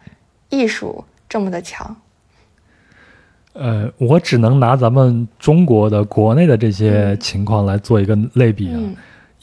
[0.50, 1.96] 艺术这么的强？
[3.54, 8.80] 呃，我只能拿咱们中国的国内的这些情况来做一个类比啊。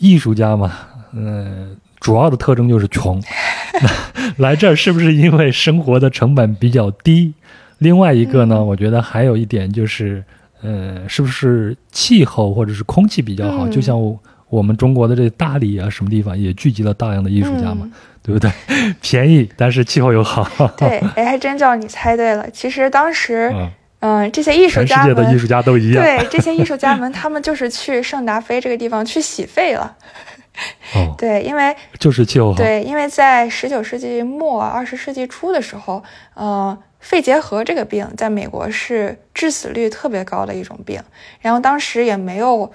[0.00, 0.72] 艺术家嘛，
[1.12, 3.22] 嗯，主要的特征就是穷。
[4.38, 7.32] 来这儿是不是因为生活的成本比较低？
[7.78, 10.22] 另外一个呢，我觉得还有一点就是，
[10.62, 13.68] 呃，是不是气候或者是空气比较好？
[13.68, 13.96] 就像
[14.48, 17.88] 我们中国的这大理啊，什么地方也聚集了大量的艺术家嘛，
[18.22, 18.50] 对不对？
[19.00, 20.46] 便宜，但是气候又好。
[20.76, 22.48] 对，哎，还真叫你猜对了。
[22.50, 23.54] 其实当时。
[24.00, 26.02] 嗯，这些艺术家们，世界的艺术家都一样。
[26.02, 29.96] 对，这些艺术家们，他们就是去圣达菲这个地方去洗肺了。
[30.94, 32.56] 哦，对，因为就是气候好。
[32.56, 36.02] 对，因为在十九世纪末、二十世纪初的时候，
[36.34, 41.00] 呃，肺结核这个病在美国是致死率特别高的一种病，
[41.40, 42.70] 然后当时也没有。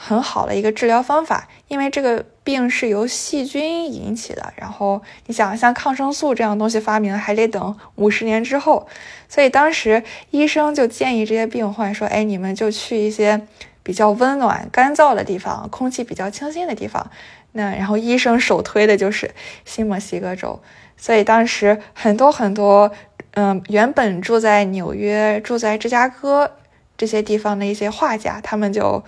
[0.00, 4.52] 很好的一个治疗方法，因为这个病是由细菌引起的。
[4.54, 8.86] 然后你想，像抗生素这样东西发明还得等五十年之后，
[9.28, 13.44] 所以当时医生就建议这些病患说：“哎，你们就去一些
[13.82, 17.10] 比较温暖、干燥的地方，空气比较清新的地方。”
[17.50, 19.34] 那然后医生首推的就是
[19.64, 20.60] 新墨西哥州。
[20.96, 22.92] 所以当时很多很多，
[23.32, 26.52] 嗯，原本住在纽约、住在芝加哥
[26.96, 29.02] 这些地方的一些画家，他们就。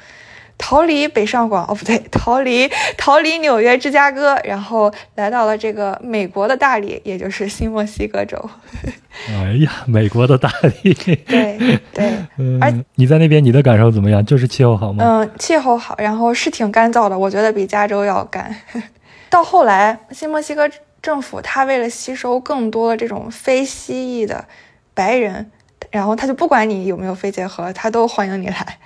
[0.63, 8.39] 逃离北上广哦，不对， 逃离逃离纽约、芝加哥，然后来到了这个美国的大理，也就是新墨西哥州。
[9.29, 10.93] 哎呀，美国的大理。
[10.95, 12.13] 对对，
[12.61, 14.25] 而你在那边，你的感受怎么样？
[14.25, 15.03] 就是气候好吗？
[15.05, 18.55] 嗯，气候好，然后是挺干燥的，我觉得比加州要干。
[19.31, 20.71] 到后来，新墨西哥
[21.01, 24.45] 政府他为了吸收更多的这种非西裔的
[24.93, 25.51] 白人。
[25.91, 28.79] 然后他就不管你有没有肺结核，他都欢迎你来，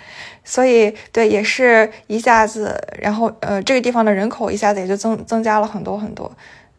[0.45, 6.31] 所以对，也是一下子，然后呃，这个地方的人口一下子也就增增加了很多很多，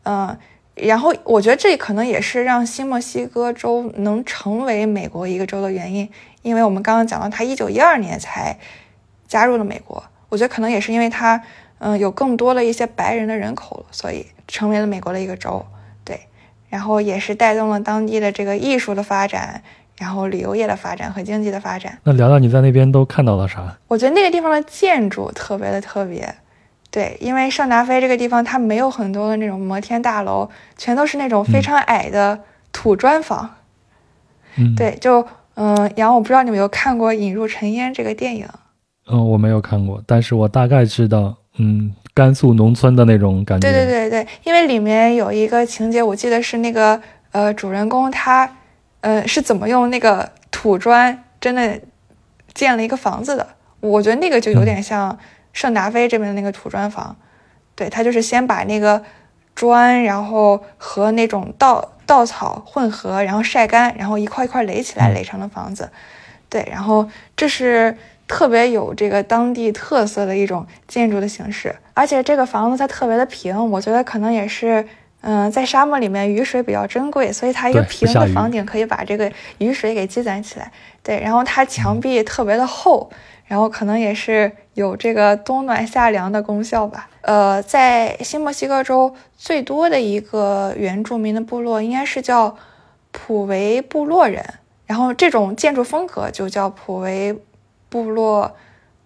[0.04, 0.36] 嗯，
[0.73, 6.10] 然后我觉得这可能也是让新墨西哥州能成为美国一个州的原因，
[6.41, 8.58] 因为我们刚刚讲到，他一九一二年才
[9.28, 11.43] 加入了美国，我觉得可能也是因为他
[11.78, 15.65] 嗯有更多的一些白人的人口，所以成为了美国的一个州，
[16.04, 16.21] 对，
[16.69, 19.62] 然后也是带动了当地的这个艺术的发展。
[19.97, 21.97] 然后旅游业的发展和经济的发展。
[22.03, 23.75] 那聊聊你在那边都看到了啥？
[23.88, 26.36] 我觉得那个地方的建筑特别的特别，
[26.91, 32.39] 对，因为圣达菲这个地方它没有很多的那种摩天大楼，全都是那种非常矮的
[32.71, 33.49] 土砖房。
[34.58, 38.45] 嗯，对，就嗯，然后我不知道你们有看过《引入尘烟》这个电影？
[39.08, 43.71] 嗯，我没有看过，但是我大概知道，嗯，甘肃农村的那种感觉。
[43.71, 48.49] 对对对对，因为里面有一个情节，我记得是那个呃主人公他。
[49.05, 51.79] 呃，是怎么用那个土砖真的
[52.55, 53.47] 建了一个房子的？
[53.79, 55.15] 我觉得那个就有点像
[55.53, 57.15] 圣达菲这边的那个土砖房。
[57.75, 59.03] 对他就是先把那个
[59.53, 65.91] 砖，然后和那种稻稻草混合，然后晒干，然后一块一块垒起来垒成了房子。
[66.49, 67.95] 对，然后这是
[68.27, 74.87] 特别有这个当地特色的一种建筑的形式，而且这个房子它特别的平，我觉得可能也是。
[75.27, 80.71] 嗯，在沙漠里面，雨水比较珍贵，所以它一个平的房顶可以把这个雨水给积攒起来。
[81.01, 83.09] 对，然后它墙壁特别的厚，
[83.47, 87.09] 然后可能也是有这个冬暖夏凉的功效吧。
[87.21, 92.55] 呃，在新墨西哥州最多的一个原住民的部落应该是叫
[93.11, 94.45] 普维部落人，
[94.85, 97.35] 然后这种建筑风格就叫普维
[97.89, 98.55] 部落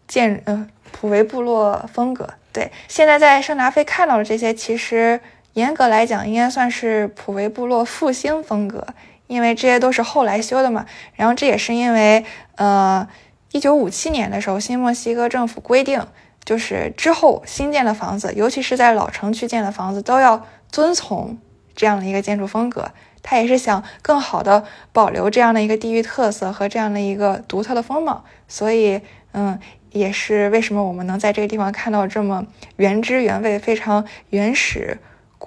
[0.06, 2.28] 建，呃，普维部落风格。
[2.52, 5.22] 对，现在在圣达菲看到的这些，其实。
[5.54, 8.86] 严格来讲，应该算是普维部落复兴风格，
[9.28, 10.86] 因为这些都是后来修的嘛。
[11.16, 12.24] 然后这也是因为，
[12.56, 13.08] 呃，
[13.52, 16.02] 一九五七年的时候，新墨西哥政府规定，
[16.46, 21.38] 就是之后新建的房子，尤其是在老城区建的房子，都要遵从
[21.76, 22.92] 这样的一个建筑风格。
[23.22, 28.24] 他也是想更好的保留这样的一个地域特色和这样的一个独特的风貌。
[28.48, 29.02] 所以，
[29.34, 29.60] 嗯，
[29.92, 32.46] 也是为什么我们能在这个地方看到这么
[32.78, 35.00] 原汁原味、非常原始。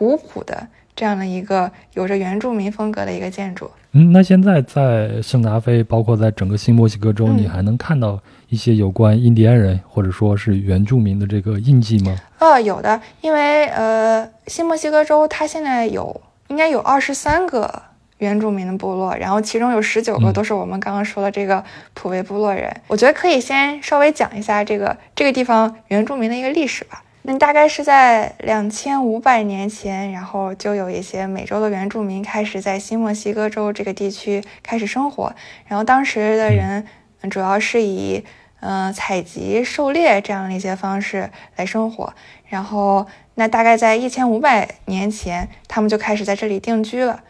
[0.02, 3.70] 古朴的这样的一个有着原住民风格的一个建筑。
[3.92, 12.16] 嗯，那现在在圣达菲，包括在整个新墨西哥州，你还能看到一些有关印第安人或者说是原住民的这个印记吗？
[12.40, 17.80] 呃，有的，因为呃，新墨西哥州它现在有应该有二十三个
[18.18, 21.62] 原住民的部落，然后其中有十九个都是我们刚刚说的这个
[21.94, 22.74] 普维部落人。
[22.88, 27.04] 我觉得可以先稍微讲一下这个这个地方原住民的一个历史吧。
[27.24, 35.32] 那大概是在两千五百年前，然后就有一些美洲的原住民开始在新墨西哥州这个地区开始生活。
[35.68, 36.84] 然后当时的人
[37.30, 38.24] 主要是以
[38.58, 42.12] 嗯采集、狩猎这样的一些方式来生活。
[42.48, 43.06] 然后
[43.36, 47.22] 那大概在一千五百年前，他们就开始在这里定居了。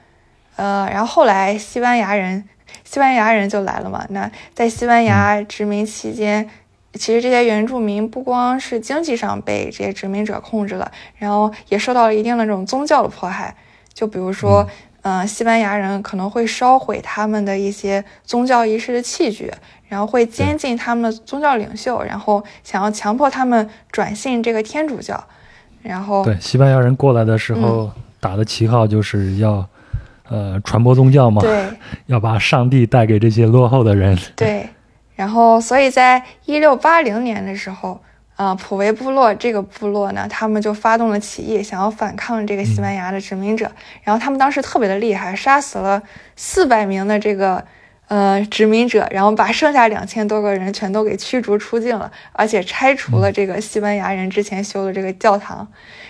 [0.56, 2.48] 呃，然后后来西班牙人，
[2.82, 4.06] 西班牙人就来了嘛。
[4.08, 6.48] 那在西班牙殖民期间。
[6.94, 13.54] 其实这些原住民不光是经济上被这些殖民者控制了，然后也受到了一定的这种宗教的迫害。
[13.94, 14.66] 就比如说，
[15.02, 19.50] 嗯，西班牙人可能会烧毁他们的一些宗教仪式的器具，
[19.88, 25.22] 然后会监禁他们的宗教领袖，然后想要强迫他们转信这个天主教。
[25.82, 29.66] 然后，对西班牙人过来的时候打的旗号就是要，
[30.28, 31.66] 呃，传播宗教嘛，对，
[32.06, 34.18] 要把上帝带给这些落后的人。
[34.36, 34.68] 对。
[35.14, 38.00] 然后，所以在一六八零年的时候，
[38.36, 43.70] 呃，普维部落这个部落呢，他们就发动了起义，想要反抗这个西班牙的殖民者。
[44.02, 46.02] 然后他们当时特别的厉害，杀死了
[46.34, 47.62] 四百名的这个
[48.08, 55.68] 呃殖民者，然后把剩下两千多个人全都给驱逐出境了，而且拆除了这个西班牙人之前修的这个教堂。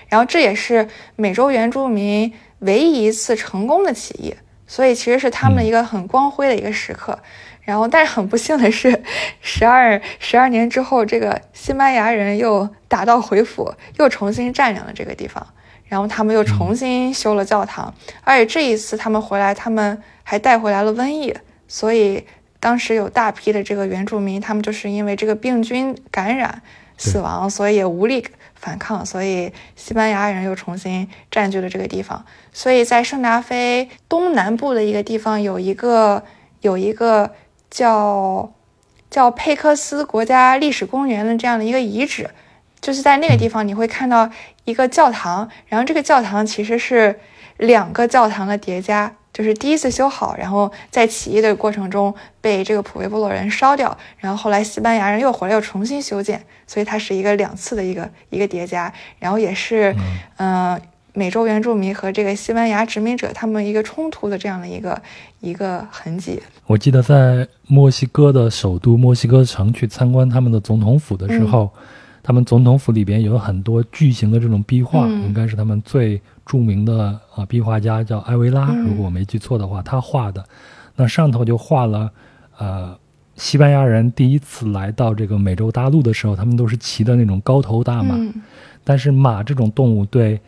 [0.08, 4.34] 然后这也是美洲原住民唯一一次成功的起义，
[4.66, 7.18] 所以其实是他们一个很光辉的一个时刻。
[7.62, 9.02] 然后，但是很不幸的是，
[9.40, 15.46] 十二十二年之后，这个西班牙人又打道回府，又重新占领了这个地方。
[15.86, 17.94] 然后他们又重新修了教堂，
[18.24, 21.34] 而且这一次他们回来，他们还带回来了瘟疫。
[21.68, 22.26] 所以
[22.58, 26.62] 当时有大批的这个原住民，他们就是因为这个病菌感染
[26.96, 32.24] 死亡，所以也无力反抗，所以西班牙人又重新占据了这个地方。
[32.52, 36.24] 所以在圣达菲东南部的一个地方，有一个
[36.62, 37.34] 有一个
[37.72, 38.52] 叫
[39.10, 42.30] 叫佩克斯国家历史公园的这样的一个遗址，
[42.80, 44.30] 就是在那个地方你会看到
[44.64, 47.18] 一个教堂，然后这个教堂其实是
[47.56, 49.16] 两个教堂的叠加。
[49.32, 59.96] 就是第一次修好，然后在起义的过程中被这个普维布洛人烧掉，然后后来西班牙人又回来又重新修建，所以它是一个两次的一个一个叠加，然后也是，
[60.36, 60.78] 嗯，
[61.14, 65.02] 美洲原住民和这个西班牙殖民者他们一个冲突的这样的一个
[65.40, 66.40] 一个痕迹。
[66.66, 71.70] 我记得在墨西哥的首都墨西哥城去参观他们的总统府的时候。
[72.24, 80.44] 他们总统府里边有很多巨型的这种壁画，应该是他们最著名的啊壁画家叫埃维拉，如果我没记错的话，他画的。
[80.94, 82.08] 那上头就画了，
[82.58, 82.96] 呃，
[83.34, 88.16] 西班牙人第一次来到这个美洲大陆的时候，他们都是骑的那种高头大马。
[88.84, 90.40] 但是马这种动物对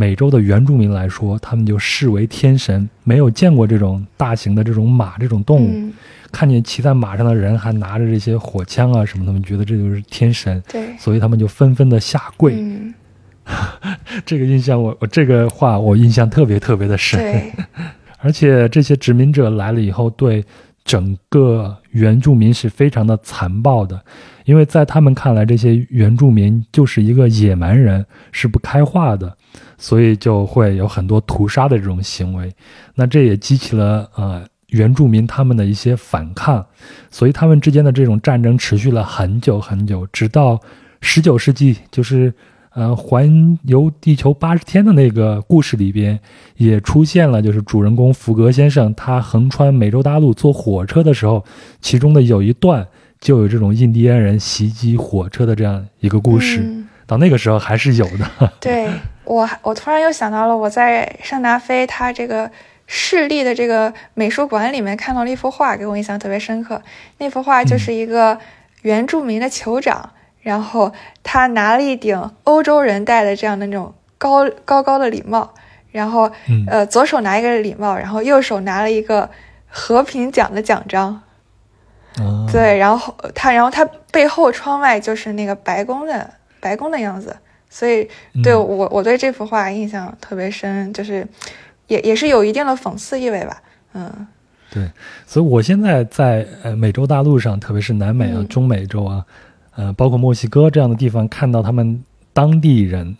[0.00, 5.92] 美洲的原住民来说，他们就视为天神，没有见过这种大型的这种马这种动物。
[6.32, 12.64] 看见骑在马上的人还拿着这些火枪啊什么，他们觉得这就是天神，对，所以他们就纷纷的下跪。
[14.24, 17.20] 这个印象，我我这个话我印象特别特别的深。
[17.20, 17.52] 对，
[18.20, 20.42] 而且这些殖民者来了以后，对
[20.82, 24.00] 整个原住民是非常的残暴的，
[24.46, 29.36] 因为在他们看来，这些原住民就是一个野蛮人，是不开化的，
[29.78, 32.52] 所以就会有很多屠杀的这种行为。
[32.94, 34.44] 那这也激起了呃。
[34.70, 36.64] 原住民他们的一些反抗，
[37.10, 40.60] 所以他们之间的这种战争持续了很久很久，直到
[41.00, 42.32] 十九世纪，就是
[42.74, 46.20] 呃环游地球八十天的那个故事里边，
[46.56, 51.44] 也出现了，就是主人公福格先生他横穿美洲大陆坐火车的时候，
[51.80, 52.86] 其中的有一段
[53.20, 56.64] 就有这种印第安人袭击火车的这样一个故事。
[57.08, 58.52] 到那个时候还是有的。
[58.62, 58.88] 对
[59.24, 62.50] 我，我突然又想到了我在圣达菲，他这个。
[62.92, 66.82] 市立的这个美术馆里面看到了一幅画，给我印象特别深刻。
[67.18, 68.36] 那幅画就是一个
[68.82, 70.10] 原住民的酋长，
[70.40, 70.92] 然后
[71.22, 75.54] 他拿了一顶欧洲人戴的这样的那种高高高的礼帽，
[75.92, 76.32] 然后
[76.66, 79.30] 呃左手拿一个礼帽，然后右手拿了一个
[79.68, 81.22] 和平奖的奖章。
[82.50, 87.36] 对，然后他，然后他背后窗外就是那个白宫的白宫的样子，
[87.70, 88.06] 所以
[88.42, 91.26] 对我我对这幅画印象特别深，就是。
[91.90, 93.62] 也也是有一定的讽刺意味吧，
[93.94, 94.28] 嗯，
[94.70, 94.88] 对，
[95.26, 99.26] 所以我现在在呃美洲大陆上，特别是南美啊、中美洲啊，
[99.74, 102.00] 呃，包括墨西哥这样的地方，看到他们
[102.32, 103.16] 当地人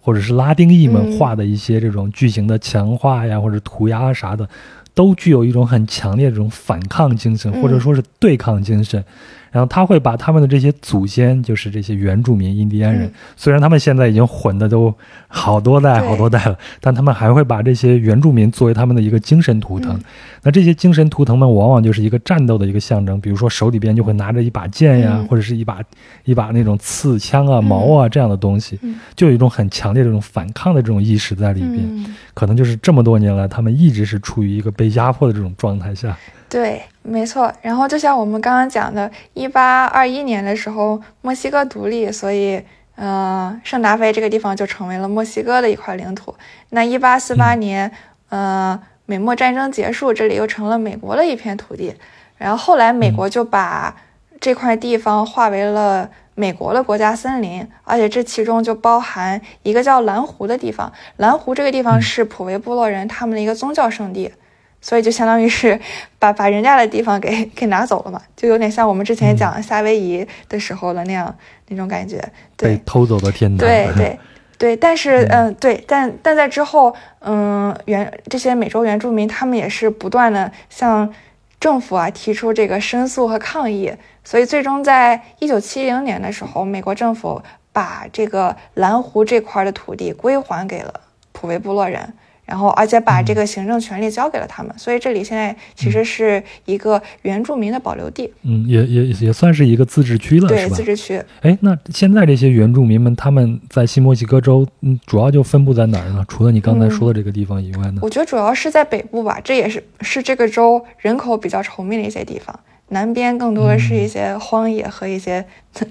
[0.00, 4.48] 或者是拉丁裔们画的一些这种巨型的墙画呀，或者涂鸦啥的，
[4.94, 9.04] 都具有一种很强烈的这种反抗精神，或者说是对抗精神。
[9.50, 14.94] 然后他会把他们的这些祖先，就是这些原住民印第安人，虽然他们现在已经混的都
[15.26, 19.98] 好多代好多代了，但他们还会把这些原住民作为他们的一个精神图腾。
[20.42, 25.80] 那这些精神图腾们往往就是一个战斗的一个象征，比如说手里边就会拿着一把剑呀，或者是一把
[26.24, 28.78] 一把那种刺枪啊、矛啊这样的东西，
[29.16, 32.06] 就有一种很强烈的这种反抗的这种意识在里边。
[32.34, 36.16] 可能就是这么多年来，他们一直是处于一个被压迫的这种状态下。
[36.48, 37.52] 对，没错。
[37.62, 42.62] 然后就像我们刚刚讲的，一八二一年的时候，墨西哥独立，所以，
[42.96, 46.34] 呃，圣达菲这个地方就成为了墨西哥的一块领土。
[46.70, 47.90] 那一八四八年，
[48.28, 51.94] 呃，美墨战争结束，这里又成了美国的一片土地。
[52.36, 53.96] 然后后来美国就把
[54.40, 60.92] 这块地方划为了美国的国家森林，而且这其中就包含一个叫蓝湖的地方。
[61.16, 64.32] 蓝湖这个地方是普维部落人他们的一个宗教圣地。
[64.80, 65.78] 所以就相当于是
[66.18, 71.34] 把把人家的地方给给拿走了嘛，就有点像我们之前讲夏威夷的时候的那样
[71.68, 72.22] 那种感觉，
[72.56, 73.58] 对被偷走的天堂。
[73.66, 74.18] 对对
[74.56, 81.12] 对，但是嗯，对，但但在之后，嗯，原这些美洲原住民他们也是不断的向
[81.60, 83.92] 政府啊提出这个申诉和抗议，
[84.24, 87.40] 所以最终在一九七零年的时候，美国政府
[87.72, 90.92] 把这个蓝湖这块的土地归还给了
[91.32, 92.14] 普维部落人。
[92.48, 98.32] 然后，而且把这个行政权力交给了他们，所以这里现在其实是一个原住民的保留地。
[98.42, 101.22] 嗯，也也也算是一个自治区了，对，自治区。
[101.42, 106.24] 哎，那现在这些原住民们，他们在新墨西哥州，嗯，主要就分布在哪儿呢？
[106.26, 108.00] 除了你刚才说的这个地方以外呢？
[108.00, 112.58] 我觉得主要是在北部吧，这也是是这个州人口比较稠密的一些地方。
[112.88, 115.44] 南边更多的是一些荒野和一些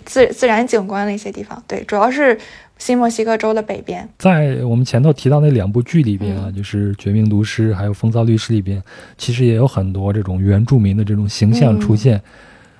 [0.03, 1.61] 自自然景观的一些地方。
[1.67, 2.35] 对，主要是。
[2.77, 8.81] 新墨西哥州的北边，在我们前头提到那两部剧里边啊，就是《绝命毒师》还有《风骚律师》里边，
[9.17, 12.21] 其实也有很多这种原住民的这种形象出现。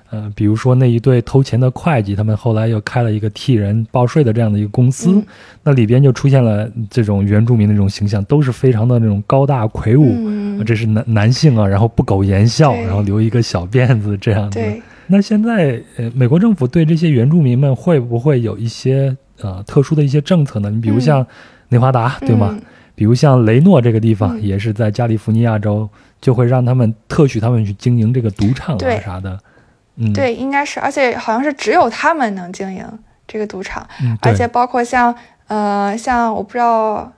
[0.10, 5.26] 呃，比如说那一对偷钱的会计，他们后来又开了一个替人报税的这样的一个公司，嗯。
[5.64, 14.62] 那里边就出现了这种原住民的这种形象，都是非常的那种高大魁梧，嗯，这是男男性啊，然后不苟言笑，然后留一个小辫子这样的。
[15.08, 20.70] 那现在呃，美国政府对这些原住民们会不会有一些呃特殊的一些政策呢？
[20.70, 21.26] 你比如像
[21.70, 22.50] 内华达，对吗？
[22.52, 22.62] 嗯
[22.96, 25.88] 比如像雷诺这个地方，嗯也是在加利福尼亚州，
[26.20, 29.40] 就会让他们特许他们去经营这个赌场啊啥的。
[29.98, 32.84] 嗯，，对，应该是，而且好像是只有他们能经营
[33.28, 35.14] 这个赌场，嗯，而且包括像
[35.48, 37.14] 呃像我不知道。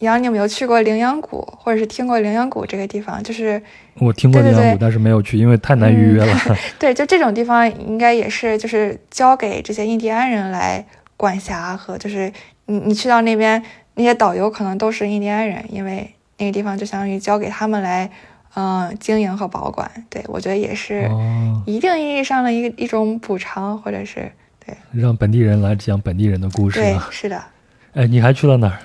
[0.00, 3.22] 杨，你有没有去过羚羊谷，或者是听过羚羊谷这个地方？
[3.22, 3.62] 就是
[3.94, 6.36] 我听过羚羊谷，对但是没有去，因为太难预约了。
[6.78, 10.84] 对，就这种地方应该也是就是交给这些印第安人来
[11.24, 12.30] 管辖和就是
[12.66, 13.62] 你你去到那边，
[13.94, 18.10] 那些导游可能都是印第安人，因为那个地方就相当于交给他们来
[18.56, 19.90] 嗯、经营和保管。
[20.10, 24.30] 对我觉得也是哦，一定意义上的一个一种补偿，或者是
[24.64, 26.84] 对让本地人来讲本地人的故事啊。
[26.84, 27.42] 对是的。
[27.94, 28.78] 哎，你还去了哪儿？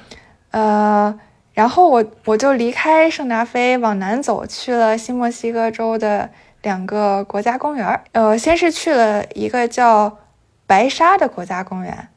[0.51, 1.19] 呃，
[1.53, 6.29] 然后我我就离开圣达菲往南走，去了新墨西哥州的
[6.61, 8.01] 两个国家公园。
[8.13, 10.17] 呃，先是去了一个叫
[10.65, 12.07] 白沙的国家公园，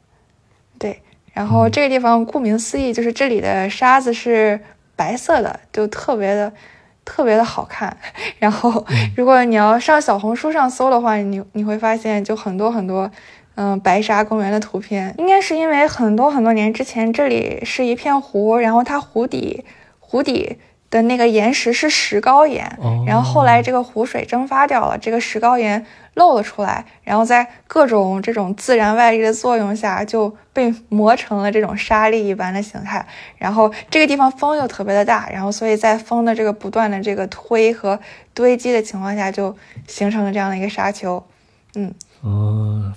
[0.79, 1.01] 对，
[1.33, 1.71] 然后嗯。
[1.71, 4.59] 这个地方顾名思义，就是这里的沙子是
[4.95, 6.51] 白色的，就特别的。
[7.05, 7.97] 特别的好看，
[8.39, 8.85] 然后
[9.17, 13.11] 如果你要上小红书上搜的话，你你会发现就很多很多，
[13.55, 19.65] 嗯，白沙公园的图片，应该是因为很多很多年之前这里是一片湖，然后它湖底
[19.99, 20.55] 湖底
[20.93, 25.83] 的那个岩石是石膏岩，哦，然后后来这个湖水蒸发掉了，这个石膏岩
[26.13, 33.03] 露了出来，然后在各种这种自然外力的作用下，就被磨成了这种沙粒一般的形态。
[33.39, 37.99] 然后这个地方风又特别的大，然后所以在风的这个不断的这个推和
[38.35, 41.23] 堆积的情况下，就形成了这样的一个沙丘。
[41.73, 41.91] 嗯，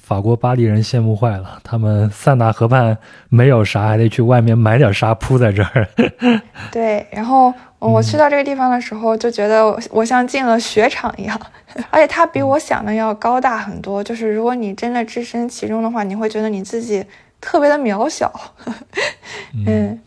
[0.00, 2.96] 法国巴黎人羡慕坏了，他们塞纳河畔
[3.28, 5.88] 没有啥，还得去外面买点沙铺在这儿。
[6.70, 11.40] 对，然后呃我去到这个地方的时候，就觉得我我像进了雪场一样，
[11.90, 14.04] 而且它比我想的要高大很多。
[14.04, 17.04] 就是如果你真的置身其中的话，你会觉得你自己
[17.40, 18.32] 特别的渺小。
[19.66, 20.00] 嗯，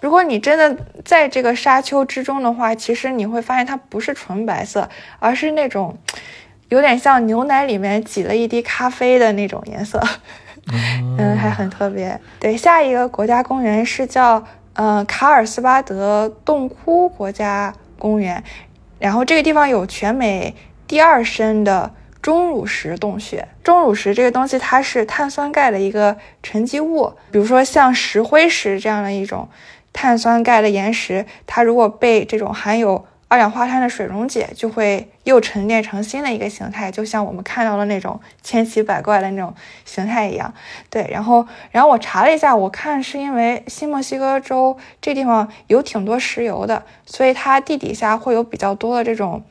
[0.00, 5.94] 如果你真的在这个沙丘之中的话，其实你会发现它不是纯白色，而是那种
[6.72, 10.02] 有点像牛奶里面挤了一滴咖啡的那种颜色。
[11.18, 12.18] 嗯，还很特别。
[12.40, 14.42] 对，下一个国家公园是叫
[14.72, 18.42] 呃卡尔斯巴德洞窟国家公园，
[18.98, 20.54] 然后这个地方有全美
[20.86, 21.92] 第二深的
[22.22, 23.46] 钟乳石洞穴。
[23.62, 29.46] 钟乳石这个东西，它是碳酸钙的一个沉积物，比如说像石灰石这样的一种
[29.92, 39.54] 碳酸钙的岩石，它如果被这种含有二氧化碳的水溶解，就会又沉淀成新的一个形态，就像我们看到的那种千奇百怪的那种
[39.86, 40.52] 形态一样。
[40.90, 49.42] 对，然后，然后我查了一下，我看是因为新墨西哥州这地方有挺多石油的，所以它地底下会有比较多的这种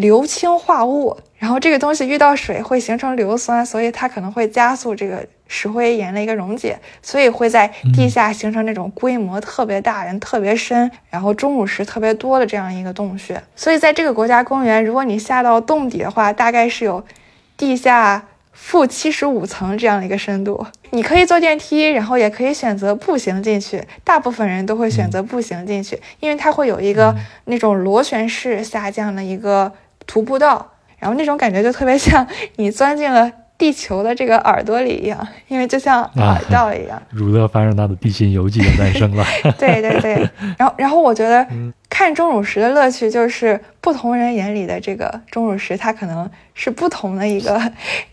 [0.00, 13.40] 硫氰化物，然后这个东西遇到水会形成硫酸，所以它可能会加速这个石灰岩的一个溶解，所以会在地下形成那种规模特别大、人特别深，然后钟乳石特别多的这样一个洞穴。
[13.54, 17.04] 所以在这个国家公园，如果你下到洞底的话，大概是有
[17.56, 20.66] 地下负七十五层这样的一个深度。
[20.92, 23.82] 你可以坐电梯，然后也可以选择步行进去。
[24.02, 29.72] 大部分人都会选择步行进去，因为它会有一个那种螺旋式下降的一个
[30.10, 37.00] 徒步道，然后那种感觉就特别像 你钻进了地球的这个耳朵里一样，因为就像耳道一样。
[37.10, 39.24] 儒勒·凡尔纳的《地心游记》就诞生了。
[39.56, 41.46] 对对对，然后然后我觉得
[41.88, 47.60] 看钟乳石的乐趣就是不同人眼里的这个钟乳石，它可能是不同的一个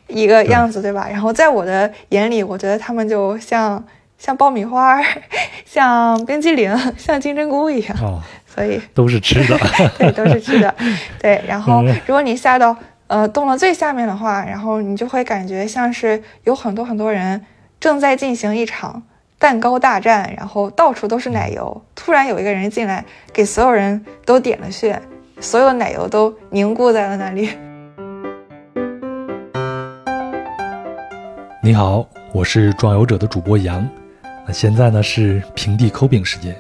[0.07, 1.07] 一个样子，对吧？
[1.09, 3.83] 然后在我的眼里，我觉得他们就像
[4.18, 4.99] 像爆米花，
[5.65, 9.57] 像冰激凌，像金针菇一样，哦，所以都是吃的。
[9.97, 10.74] 对，都是吃的。
[11.22, 12.76] 对，然后嗯如果你下到
[13.07, 17.45] 呃洞的最下面的话，然后你就会感觉像是有很多很多人
[17.80, 19.03] 正在进行一场
[19.38, 21.84] 蛋糕大战，然后到处都是奶油。
[21.95, 24.99] 突然有一个人进来，给所有人都点了穴，
[25.39, 27.51] 所有奶油都凝固在了那里。
[31.61, 32.03] 你好，
[32.34, 33.88] 我是壮游者的主播杨。
[34.47, 36.55] 那现在呢是平地抠饼时间。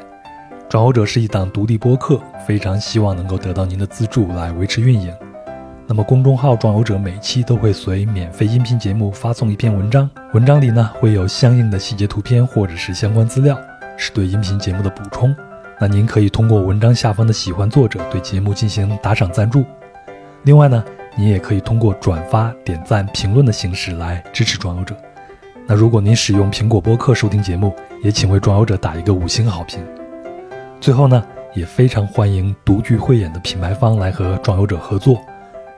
[0.69, 5.13] 壮游者是一档独立播客，非常希望能够得到您的资助来维持运营。
[5.87, 13.57] 那么公众号壮游者每期都会随免费音频节目发送一篇文章，文章里呢会有相应的细节图片或者是相关资料，
[13.95, 15.33] 是对音频节目的补充。
[15.79, 19.63] 那您可以通过文章下方的喜欢作者对节目进行打赏赞助。
[20.43, 20.83] 另外呢，
[21.15, 24.93] 您也可以通过转发、点赞、评论的形式来支持壮游者。
[25.69, 29.85] 那如果您使用苹果播客收听节目，也请为装游者打一个五星好评。
[30.79, 31.21] 最后呢，
[31.53, 35.21] 也非常欢迎独具慧眼的品牌方来和装游者合作，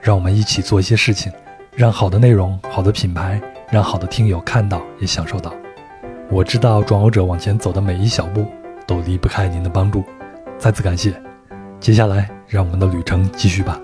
[0.00, 1.32] 让我们一起做一些事情，
[1.74, 5.52] 让好的内容、好的品牌，让好的听友看到也享受到。
[6.30, 8.46] 我知道装游者往前走的每一小步
[8.86, 10.04] 都离不开您的帮助，
[10.56, 11.12] 再次感谢。
[11.80, 13.80] 接下来，让我们的旅程继续吧。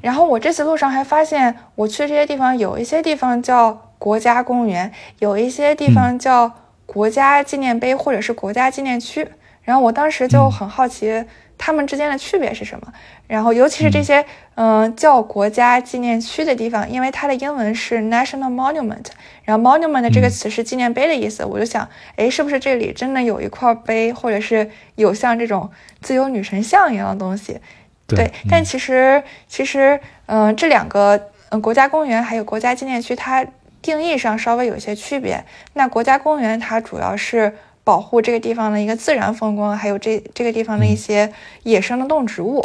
[0.00, 6.50] 然后我这次路上还发现，我去这些地方有一些地方叫国家公园，有一些地方叫
[6.86, 9.28] 国家纪念碑或者是国家纪念区。
[9.62, 11.24] 然后我当时就很好奇，
[11.58, 12.92] 它们之间的区别是什么？
[13.28, 14.24] 然后尤其是这些
[14.56, 19.04] 嗯叫国家纪念区的地方，因为它的英文是 National Monument，
[19.44, 21.86] 然后 Monument 这个词是纪念碑的意思，我就想，
[22.16, 25.70] 哎，是不是这里真的有一块碑，或者是有像这种
[26.00, 27.60] 自由女神像一样的东西？
[28.16, 33.46] 对，但其实其实，嗯，这两个嗯国家公园还有国家纪念区，它
[33.82, 35.44] 定义上稍微有一些区别。
[35.74, 37.52] 那国家公园它主要是
[37.82, 41.32] 保护这个地方的一个自然风光，还有这这个地方的一些
[41.62, 42.62] 野生的动植物，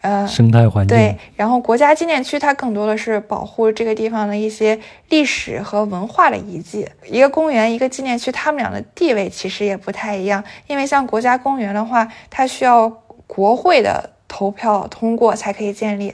[0.00, 0.96] 呃，生态环境。
[0.96, 4.78] 对，然后国家纪念区它更多的是保护这个地方的一些
[5.08, 6.88] 历史和文化的遗迹。
[7.06, 10.42] 一个公园，一个纪念区，它们俩的地位其实也不太一样。
[10.68, 12.88] 因为像国家公园的话，它需要
[13.26, 14.13] 国会的。
[14.34, 16.12] 投票通过才可以建立，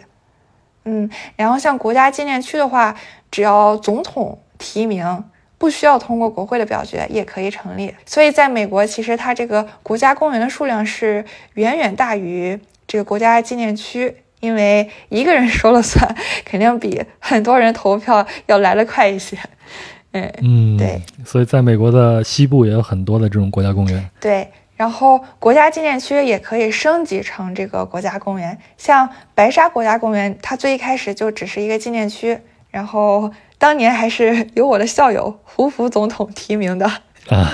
[0.85, 2.95] 嗯，然后像国家纪念区的话，
[3.31, 5.25] 只要总统提名，
[5.57, 7.95] 不需要通过国会的表决也可以成立。
[8.05, 16.15] 所以在美国，其实它这个国家公园的数量是远远大于这个国家纪念区，因为一个人 说了算，
[16.45, 19.35] 肯定比很多人投票要来得快一些。
[20.13, 24.11] 嗯嗯，对，所以在美国的西部也有很多的这种国家公园。
[24.21, 24.47] 对。
[24.81, 32.39] 然后国家纪念区也可以升级成这个国家公园，像白沙国家公园，它最一开始就只是一个纪念区，
[32.71, 36.91] 然后当年还是由我的校友胡福总统提名的
[37.29, 37.53] 啊。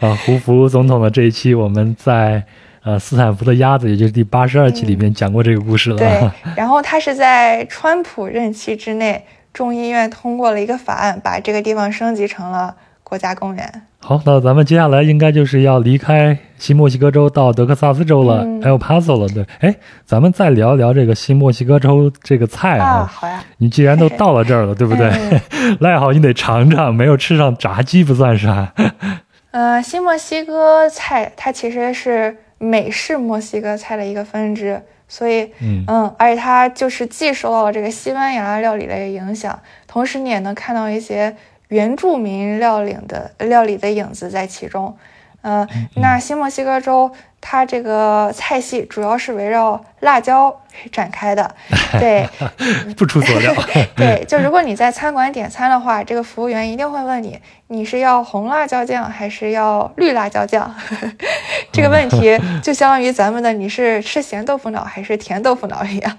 [0.00, 2.42] 啊， 胡福总统的这一期我们在
[2.82, 5.98] 呃斯坦福的鸭子，也就是第八十二期里面讲过这个故事了。
[5.98, 12.74] 对，然后他是在川普任期之内，众议院通过了一个法案，把这个地方升级成了
[13.10, 13.82] 国家公园。
[13.98, 19.28] 好，那咱们接下来应该就是要离开新墨西哥州到德克萨斯州了，El Paso 了。
[19.28, 19.74] 对，哎，
[20.06, 23.04] 咱们再聊一聊这个新墨西哥州这个菜啊。
[23.04, 23.42] 好呀。
[23.58, 25.10] 你既然都到了这儿了，对不对？
[25.80, 28.72] 赖好，你得尝尝，没有吃上炸鸡不算啥。
[29.50, 39.58] 呃，新墨西哥菜它其实是美式墨西哥菜的一个分支，所以嗯嗯，而且它就是既受到了这个西班牙料理的影响，
[39.88, 41.34] 同时你也能看到一些。
[41.70, 44.96] 原住民料理的料理的影子在其中，
[45.42, 45.66] 嗯，
[45.96, 47.10] 那新墨西哥州
[47.40, 50.54] 它这个菜系主要是围绕辣椒
[50.92, 51.54] 展开的，
[51.98, 52.28] 对，
[52.96, 53.54] 不出所料，
[53.96, 57.38] 对，就如果你在餐馆点餐的话，这个服务员一定会问你，
[57.68, 60.72] 你是要红辣椒酱还是要绿辣椒酱？
[61.72, 66.18] 这个问题就相当于咱们的你是吃咸豆腐脑还是甜豆腐脑一样。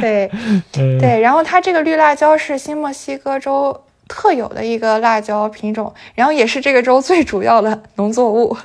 [0.00, 0.30] 对
[0.72, 8.56] 对，然后它这个绿辣椒是新墨西哥州特有的一个辣椒品种，然后也是这个州最主要的农作物。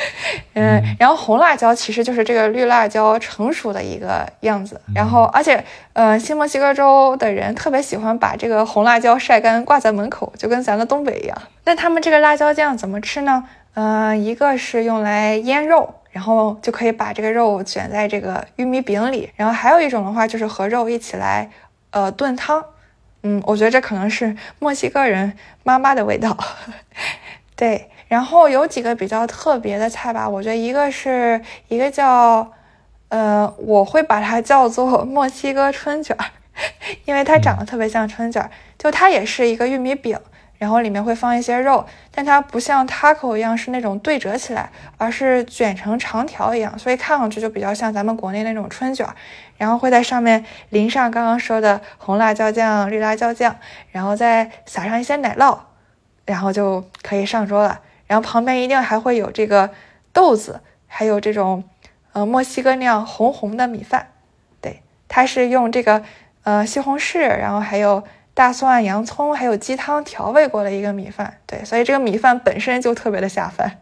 [0.54, 4.80] 嗯，然后红辣椒其实就是这个绿辣椒成熟的一个样子。
[4.94, 11.36] 然后，而且，呃，新墨西哥州的人特别喜欢把这个红辣椒晒干挂在门口，就跟咱的东北一样。
[11.64, 13.44] 那他们这个辣椒酱怎么吃呢？
[13.74, 15.94] 嗯，一个是用来腌肉。
[16.12, 21.48] 然后就可以把这个肉卷在这个玉米饼里，然后还有一种的话就是和肉一起来，
[21.92, 22.64] 呃，炖汤。
[23.22, 26.36] 嗯，我觉得这可能是墨西哥人妈妈的味道。
[27.54, 32.52] 对，然后有几个比较特别的菜吧，我觉得一个是一个叫，
[33.08, 36.16] 呃，我会把它叫做墨西哥春卷，
[37.04, 40.18] 因为它长得特别像春卷，就它也是一个玉米饼。
[40.56, 44.68] 然后里面会放一些肉，但它不像 taco 一样是那种对折起来，
[44.98, 49.06] 而是卷成长条一样，所以看上去就比较像咱们国内那种春卷。
[49.60, 53.54] 然后会在上面淋上刚刚说的红辣椒酱、绿辣椒酱，
[53.90, 55.58] 然后再撒上一些奶酪，
[56.24, 57.78] 然后就可以上桌了。
[58.06, 59.68] 然后旁边一定还会有这个
[60.14, 61.62] 豆子，还有这种
[62.14, 64.06] 呃墨西哥那样红红的米饭。
[64.62, 66.02] 对，它是用这个
[66.44, 68.02] 呃西红柿，然后还有。
[68.32, 73.78] 大蒜、洋葱还有鸡汤调味过的一个米饭，对，所以这个米饭本身就特别的下饭。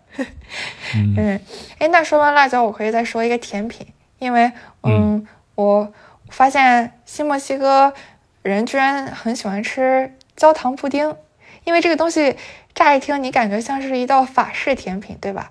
[0.97, 1.39] 嗯，
[1.79, 3.87] 哎，那说完辣椒，我可以再说一个甜品，
[4.19, 4.51] 因为
[4.83, 5.25] 嗯，
[5.59, 5.93] 我
[6.31, 7.93] 发现新墨西哥
[8.43, 11.17] 人居然很喜欢吃焦糖布丁，
[11.65, 12.37] 因为这个东西
[12.77, 15.51] 乍一听你感觉像是一道法式甜品，对吧？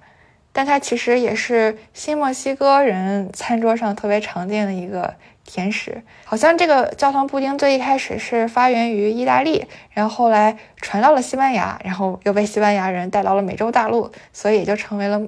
[0.53, 6.01] 但它其实也是新墨西哥人餐桌上特别常见的一个甜食。
[6.23, 15.21] 好像这个焦糖布丁最一开始是发源于意大利，然后后来传到了西班牙，然后又被西班牙人带到了美洲大陆，所以也就成为了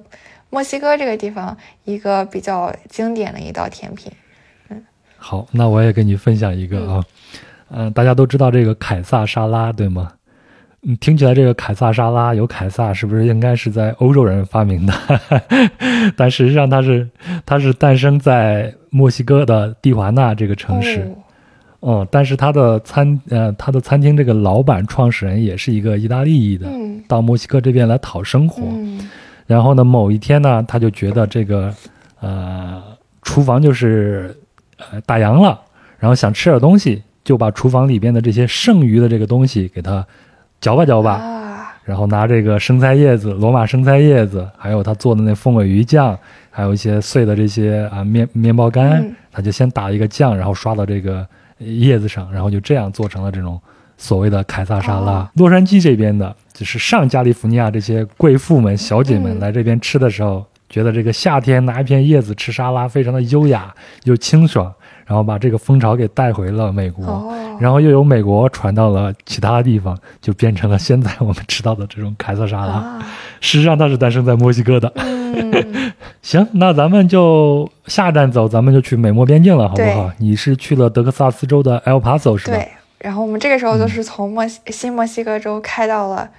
[0.50, 4.14] 墨西哥这个地方一个比较经典的一道甜品。
[5.20, 7.04] 嗯，好，那我也跟你分享一个啊，
[7.70, 10.12] 嗯，大家都知道这个凯撒沙拉对吗？
[10.84, 14.94] 嗯，听起来这个凯撒沙拉有凯撒，是不是应该是在欧洲人发明的？
[16.16, 17.08] 但实际上它是
[17.46, 21.12] 它是诞生在墨西哥的蒂华纳这个城市。
[21.82, 26.68] 哦，但是他的餐呃他的餐厅这个老板创始人也是一个意大利裔的，
[27.08, 28.64] 到墨西哥这边来讨生活。
[29.48, 31.74] 然后呢，某一天呢，他就觉得这个
[32.20, 32.84] 呃
[33.22, 34.36] 厨房就是
[34.92, 35.60] 呃打烊了，
[36.00, 40.06] 然后想吃点东西，就把厨房里边的这些剩余的这个东西给它。
[40.62, 46.20] 嚼吧嚼吧，然后拿这个生菜叶子、罗马生菜叶子，还有他做的那凤尾鱼酱，
[46.52, 51.26] 还有一些碎的这些啊面面包干，他就先打一个酱，然后刷到这个
[51.60, 53.58] 叶子上，然后就这样做成了这种
[53.98, 55.32] 所谓的凯撒沙拉。
[55.36, 64.74] 洛杉矶这边的，就是上加利福尼亚这些贵妇们、小姐们来这边吃的时候，觉得这个夏天拿一片叶子吃沙拉非常的优雅又清爽。
[65.06, 73.04] 然后把这个风潮给带回了美国，然后又由美国传到了其他地方，就变成了现在我们吃到的这种凯撒沙拉。
[73.42, 74.94] 事实上，它是诞生在墨西哥的。
[76.22, 80.12] 行，那咱们就下站走，咱们就去美墨边境了，好不好？
[80.20, 82.56] 你是去了德克萨斯州的 El Paso 是吧？
[82.56, 82.70] 对。
[83.00, 86.30] 然后我们这个时候就是从墨西新墨西哥州开到了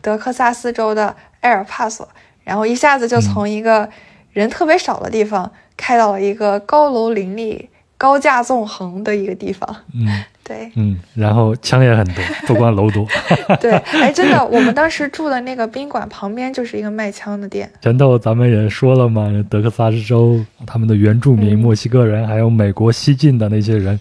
[0.00, 2.08] 德克萨斯州的埃尔帕索，
[2.44, 3.88] 然后一下子就从一个
[4.32, 7.68] 人特别少的地方开到了一个高楼林立。
[7.96, 10.04] 高架纵横的一个地方，嗯，
[10.44, 13.06] 对，嗯，然后枪也很多，不光楼多，
[13.60, 13.70] 对，
[14.02, 17.70] 哎，真的， 我们当时住的那个宾馆旁边就是一个卖枪的店。
[17.80, 23.98] 前头咱们也说了嘛，德克萨斯州他们的原住民墨西哥人，还有美国西进的那些人，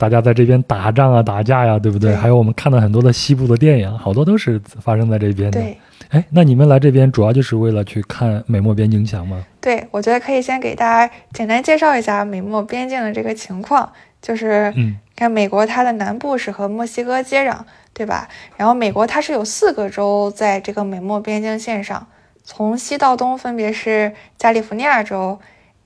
[0.00, 2.16] 大家在这边打仗啊、打架呀，对不对？
[2.16, 5.60] 还有我们看到很多的西部的电影，好多都是发生在这边的。
[5.60, 5.76] 对。
[6.08, 9.44] 哎，那你们来这边主要就是为了去看美墨边境墙吗？
[9.60, 13.92] 对，我觉得可以先给大家简单介绍一下美墨边境的这个情况。
[14.22, 17.58] 就是，嗯，看美国它的南部是和墨西哥接壤，
[17.92, 18.26] 对吧？
[18.56, 22.06] 然后美国它是有四个州在这个美墨边境线上，
[22.42, 25.38] 从西到东分别是加利福尼亚州、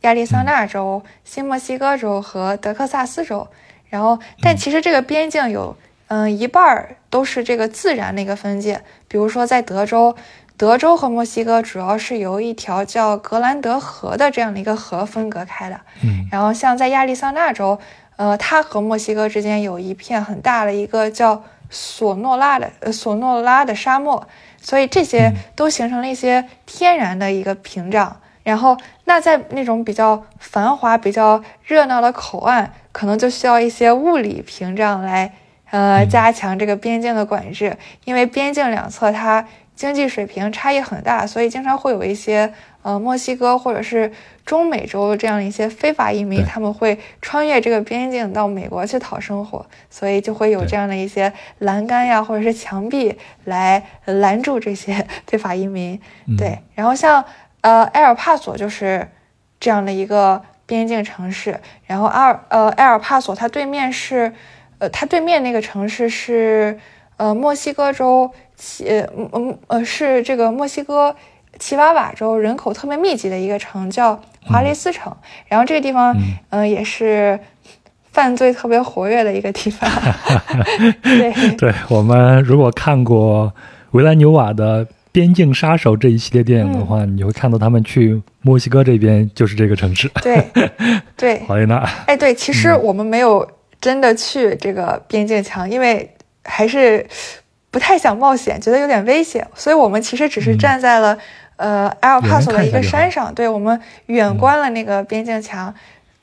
[0.02, 3.48] 亚利桑那州、新墨西哥州和德克萨斯州。
[3.94, 5.76] 然后，但其实这个边境有。
[6.08, 10.14] 嗯，一半儿都是这个自然的一个分界，比如说在德州，
[10.58, 15.80] 德州和墨西哥主要是由一条叫格兰德河的这样的一个河分隔开的。
[16.02, 17.78] 嗯，然后像在亚利桑那州，
[18.16, 24.28] 呃，它和墨西哥之间有一片很大的一个叫索诺拉的呃索诺拉的沙漠，
[24.60, 28.20] 所以这些都形成了一些天然的一个屏障。
[28.42, 35.34] 然后，那在那种比较繁华、比较热闹的口岸，可能就需要一些物理屏障来。
[35.70, 44.12] 呃，加强这个边境的管制，因为边境两侧它经济水平差异很大，所以经常会有一些呃墨西哥或者是
[44.46, 56.00] 中美洲这样一些非法移民，他们会穿越这个边境到美国去讨生活，所以就会有这样的一些栏杆呀或者是墙壁来拦住这些 非法移民。
[56.38, 57.24] 对，然后像
[57.62, 59.08] 呃埃尔帕索就是
[59.58, 64.32] 这样的一个边境城市，然后阿尔呃埃尔帕索它对面是。
[64.78, 66.76] 呃，它对面那个城市是，
[67.16, 68.28] 呃，墨西哥州，
[68.84, 71.14] 呃，嗯呃，是这个墨西哥
[71.60, 75.16] 奇瓦瓦州人口特别密集的一个城，叫华雷斯城。
[75.46, 76.12] 然后这个地方，
[76.50, 77.38] 嗯，也是
[78.10, 79.88] 犯罪特别活跃的一个地方。
[81.04, 83.54] 对， 对我们如果看过
[83.92, 84.84] 维兰纽瓦的
[85.14, 90.10] 《边境杀手》这一系列电影的话，你会看到他们去墨西哥这边就是这个城市。
[90.20, 90.44] 对，
[91.16, 91.76] 对，华雷纳。
[92.06, 93.48] 哎，对，其实我们没有。
[93.80, 96.10] 真的去这个边境墙，因为
[96.42, 97.06] 还是
[97.70, 101.18] 不太想冒险，觉得有点危险，所以我们其实只是站在了
[101.56, 105.74] 呃埃尔帕索的一个山上，对我们远观了那个边境墙。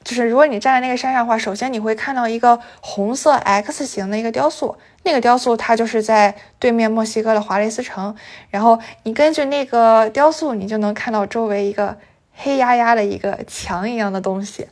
[0.04, 8.16] 就是如果你站在那个山上的话，首先你会看到一个红色 X 型的一个雕塑，那个雕塑它就是在对面墨西哥的华雷斯城。
[8.49, 11.97] 然后你根据那个雕塑，你就能看到周围一个
[12.34, 14.68] 黑压压的一个墙一样的东西，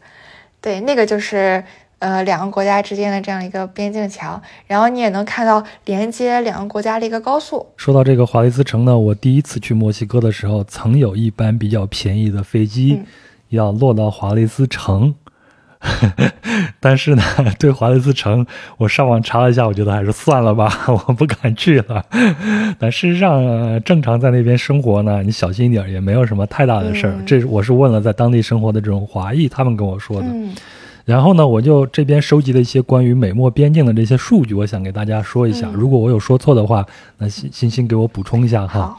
[0.61, 1.63] 对，那个就是。
[1.99, 7.67] 呃，两个国家之间的这样一个边境墙，然后你也能看到连接两个国家的一个高速。
[7.75, 13.03] 说到这个华雷斯城呢，我第一次去墨西哥的时候，曾有一班比较便宜的飞机
[13.49, 15.15] 要落到华雷斯城，
[16.79, 17.23] 但是呢，
[17.57, 18.45] 对华雷斯城，
[18.77, 22.05] 我上网查了一下，我觉得还是算了吧，我不敢去了。
[22.77, 23.41] 但事实上，
[23.83, 27.15] 正常在那边生活呢，你小心一点，也没有什么太大的事儿。
[27.25, 30.27] 这我是问了在当地生活的这种华裔，他们跟我说的。
[31.05, 35.67] 然后呢，我就这边收集了一些关于美墨边境的这些数据，我想给大家说一下。
[35.73, 36.85] 如果我有说错的话，
[37.17, 38.95] 那欣欣欣给我补充一下哈。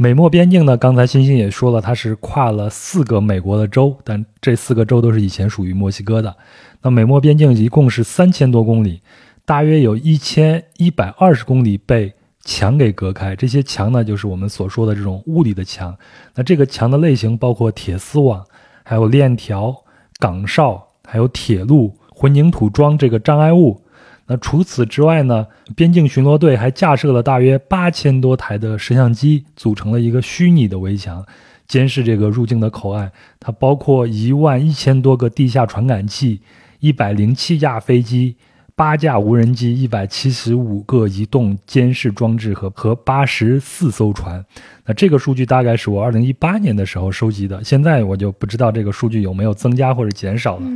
[0.00, 6.36] 美墨边境呢，刚才欣欣也说了，它是跨了四个美国的州，但这四个州都是以前属于墨西哥的。
[6.82, 9.02] 那美墨边境一共是三千多公里，
[9.44, 13.34] 大约有一千一百二十公里被墙给隔开。
[13.34, 15.92] 这些墙呢，就是我们所说的这种物理的墙。
[16.36, 18.46] 那这个墙的类型包括铁丝网，
[18.84, 19.74] 还有链条、
[20.20, 23.82] 岗哨，还有铁路、混凝土桩这个障碍物。
[24.30, 25.46] 那除此之外呢？
[25.74, 31.24] 边境巡逻队还架设了大约八千多台的摄像机，组成了一个虚拟的围墙，
[31.66, 33.10] 监视这个入境的口岸。
[33.40, 36.42] 它包括一万一千多个地下传感器，
[36.80, 38.36] 一百零七架飞机，
[38.76, 44.44] 八架无人机，一百七十五个移动监视装置和和八十四艘船。
[44.84, 50.66] 那这个数据大概是我二零一八年的时候收集的，现在我就不知道这个数据有没有增加或者减少了。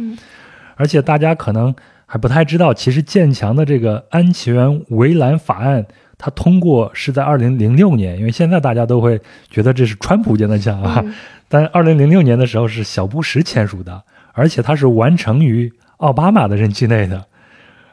[0.76, 1.74] 而且大家可能。
[2.12, 5.86] 还不太知道，其实建墙的这个安全围栏法案，
[6.18, 11.02] 它通过是在二零零六年，因为现在大家都会觉得这是川普建的墙啊，
[11.48, 14.02] 但二零零六年的时候是小布什签署的，
[14.34, 17.24] 而且它是完成于奥巴马的任期内的，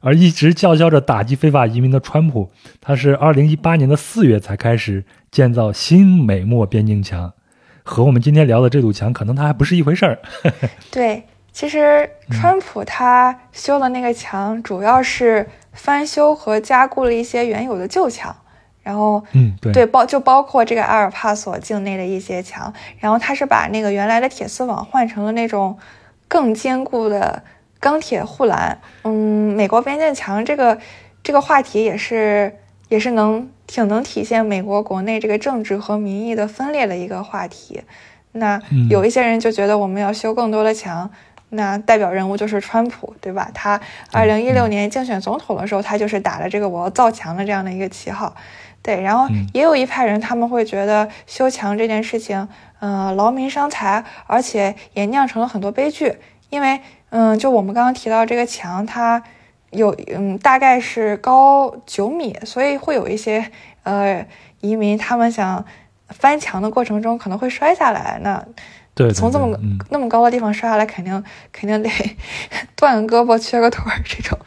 [0.02, 2.52] 而一直叫嚣着打击非法移民的川普，
[2.82, 7.32] 他是二零一八年的四月才开始建造新美墨边境墙，
[7.84, 10.20] 和我们今天聊的这堵墙可能它还不是一回事儿。
[10.92, 11.24] 对。
[11.52, 18.36] 其实，川普他修的那个墙，主要是翻修和加固了一些原有的旧墙，
[18.82, 25.78] 然后，嗯，对，对，包就包括这个阿尔帕索境内的一些墙，然后他是把那个原来的铁丝网换成了那种
[26.28, 27.44] 更坚固的
[27.80, 28.80] 钢铁护栏。
[29.04, 30.78] 嗯，美国边境墙这个
[31.22, 32.56] 这个话题也是
[32.88, 37.82] 也是能挺能体现美国国内这个政治和民意的分裂的一个话题。
[38.34, 41.10] 那有一些人就觉得我们要修更多的墙。
[41.50, 43.50] 那代表人物就是川普，对吧？
[43.54, 43.80] 他
[44.12, 48.36] 二零一六年竞选总统的时候，他就是打了这个我要造墙的这样的一个旗号，
[48.82, 49.02] 对。
[49.02, 52.48] 然后也有一派人，他们会觉得修墙这件事情，
[52.80, 56.18] 嗯，劳民伤财，而且也酿成了很多悲剧。
[56.50, 56.80] 因为，
[57.10, 59.22] 嗯，就我们刚刚提到这个墙，它
[59.72, 63.52] 有，嗯，大概是高九米，所以会有一些，
[63.84, 64.26] 呃，
[64.62, 65.64] 移民他们想
[66.08, 68.20] 翻墙的过程中可能会摔下来。
[68.24, 68.44] 那
[69.14, 69.58] 从这么
[69.90, 71.24] 那么高的地方摔下来，肯定
[71.54, 71.90] 肯定得
[72.76, 74.38] 断个胳膊、缺个腿儿这种。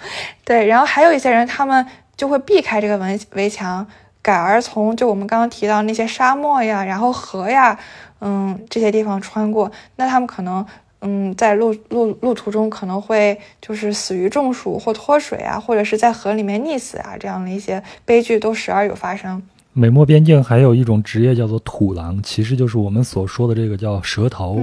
[0.45, 1.87] 对，然后还有一些人，他们
[2.17, 3.87] 就会避开这个围围墙，
[4.21, 7.79] 改而从就我们刚刚提到那些沙漠呀、然后河呀，
[8.21, 9.73] 嗯，这些地方穿过。
[9.97, 10.65] 那他们可能
[11.01, 19.43] 嗯，在路路路途中可能会就是死于中暑或脱水啊，或者是在河里面溺死啊，这样的一些悲剧都时而有发生。
[19.75, 24.63] 美墨边境还有一种职业叫做土狼，其实就是我们所说的这个叫蛇头。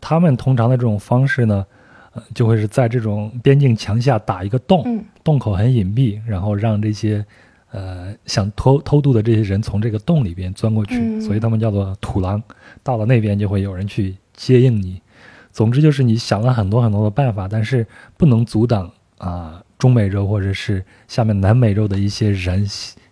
[0.00, 1.66] 他们通常的这种方式呢，
[2.12, 7.24] 呃，就会是在这种边境墙下打一个洞，洞口很隐蔽，然后让这些
[7.70, 12.42] 呃想偷偷渡的这些人从这个洞里边钻过去，所以他们叫做土狼。
[12.82, 15.02] 到了那边就会有人去接应你。
[15.52, 17.86] 总之就是你想了很多很多的办法，但是
[18.16, 22.64] 不能阻挡啊中美洲或者是下面南美洲的一些人。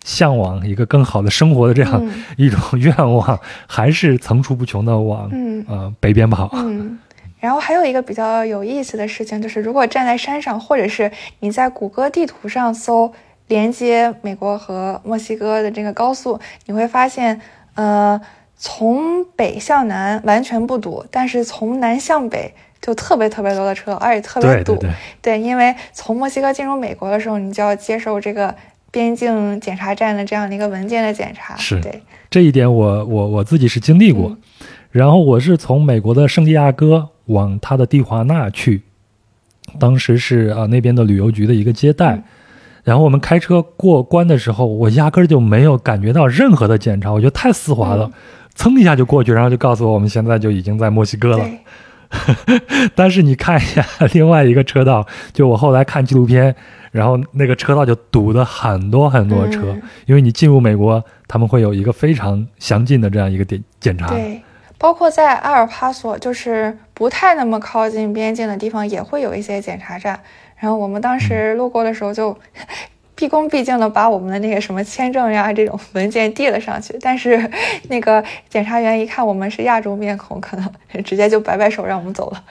[0.09, 5.29] 向往一个更好的生活的这样一种愿望，还是层出不穷的往
[5.67, 6.49] 呃北边跑。
[6.53, 6.97] 嗯，
[7.39, 13.13] 然后还有一个比较有意思的事情，就是如果站在山上，或者是你在谷歌地图上搜
[13.49, 17.39] 连接美国和墨西哥的这个高速，你会发现，
[17.75, 18.19] 呃，
[18.57, 22.51] 从北向南完全不堵，但是从南向北
[22.81, 24.75] 就特别特别多的车，而且特别堵。
[24.77, 24.91] 对对
[25.21, 28.55] 对，因为从墨西哥进入美国的时候，你就要接受这个。
[28.91, 34.37] 边境检查站的这样的一个文件的检查，是对这一点，我我我自己是经历过。
[34.91, 38.81] 然后我是从美国的圣地亚哥往他的蒂华纳去，
[39.77, 42.23] 当时是啊那边的旅游局的一个接待。
[42.83, 48.09] 然后我们开车过关的时候，我压根儿就没有感觉到任何的检查，我觉得太丝滑了，
[48.55, 51.47] 噌一下就过去，然后就告诉我我们现在就已经在墨西哥了。
[52.95, 56.55] 但是你看一下 另外一个车道，就我后来看纪录片。
[56.91, 59.75] 然后那个车道就堵的很多很多车，
[60.05, 64.07] 因为你进入美国，他们会有一个非常详尽的这样一个检检查。
[64.07, 64.41] 对，
[64.77, 70.19] 包括在阿尔帕索，就是不太那么靠近边境的地方，也会有一些检查站。
[70.57, 72.37] 然后我们当时路过的时候，就
[73.15, 76.97] 毕恭毕敬的把我们的那个什么签证呀这种文件递了上去。
[77.01, 77.49] 但是
[77.89, 82.43] 那个检查员一看我们是亚洲面孔，可能直接就摆摆手让我们走了。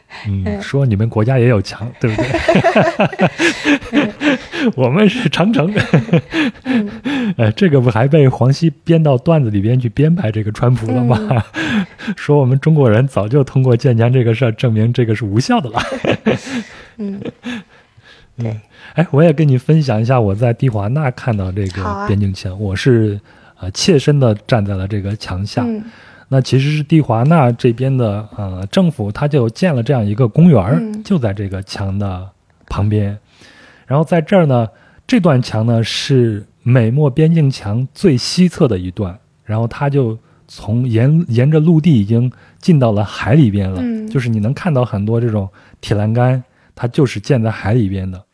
[0.28, 2.30] 嗯，说你们国家也有墙， 对不对？
[4.76, 5.72] 我们是长城。
[7.36, 11.18] 呃，这个不还被黄西编到段子里边去编排这个川普了吗？
[12.16, 15.82] 说我们中国人早就通过建墙这个事儿证明这个是无效的了。
[16.98, 17.20] 嗯，
[18.36, 18.60] 对。
[18.94, 23.18] 哎，我也跟你分享一下我在蒂华纳看到这个边境墙，我是
[23.58, 25.64] 呃切身的站在了这个墙下。
[26.32, 32.26] 那其实是蒂华纳这边的呃政府，他就建了这样一个公园，就在这个墙的
[32.68, 33.18] 旁边。
[33.86, 34.66] 然后在这儿呢，
[35.06, 40.18] 这段墙呢是美墨边境墙最西侧的一段，然后它就
[40.48, 43.82] 从沿沿着陆地已经进到了海里边了。
[44.08, 45.46] 就是你能看到很多这种
[45.82, 46.42] 铁栏杆，
[46.74, 48.24] 它就是建在海里边的，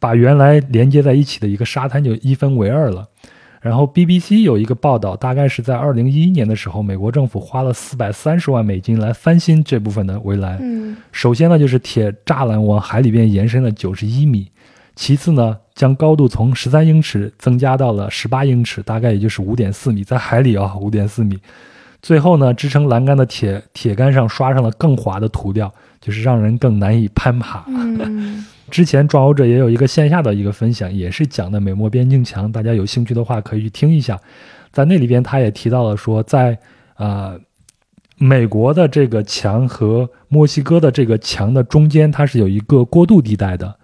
[0.00, 3.06] 把原来连接在一起的一个沙滩就一分为二了。
[3.66, 10.56] 然后 BBC 有一个报道，大概是在二零一一年的时候，美国政府花了四百三十万美金来翻新这部分的围栏。
[10.62, 14.44] 嗯，首先呢，就是铁栅栏往海里边延伸了九十一米；
[14.94, 21.36] 其次呢，将高度从十三英尺增加到了十八英尺，大概也就是五点四米，在海里啊，五点四米。
[22.00, 27.64] 最后呢，支撑栏杆的铁铁杆上刷上了更滑的涂料，就是让人更难以攀爬。
[27.66, 28.46] 嗯。
[28.70, 34.20] 之前壮游者也有一个线下的一个分享，也是讲的美墨边境墙，大家有兴趣的话可以去听一下。
[34.72, 36.58] 在那里边，他也提到了说，在
[36.96, 37.38] 呃
[38.18, 43.76] 美国的这个墙和墨西哥的这个墙的中间，它是有一个过渡地带的。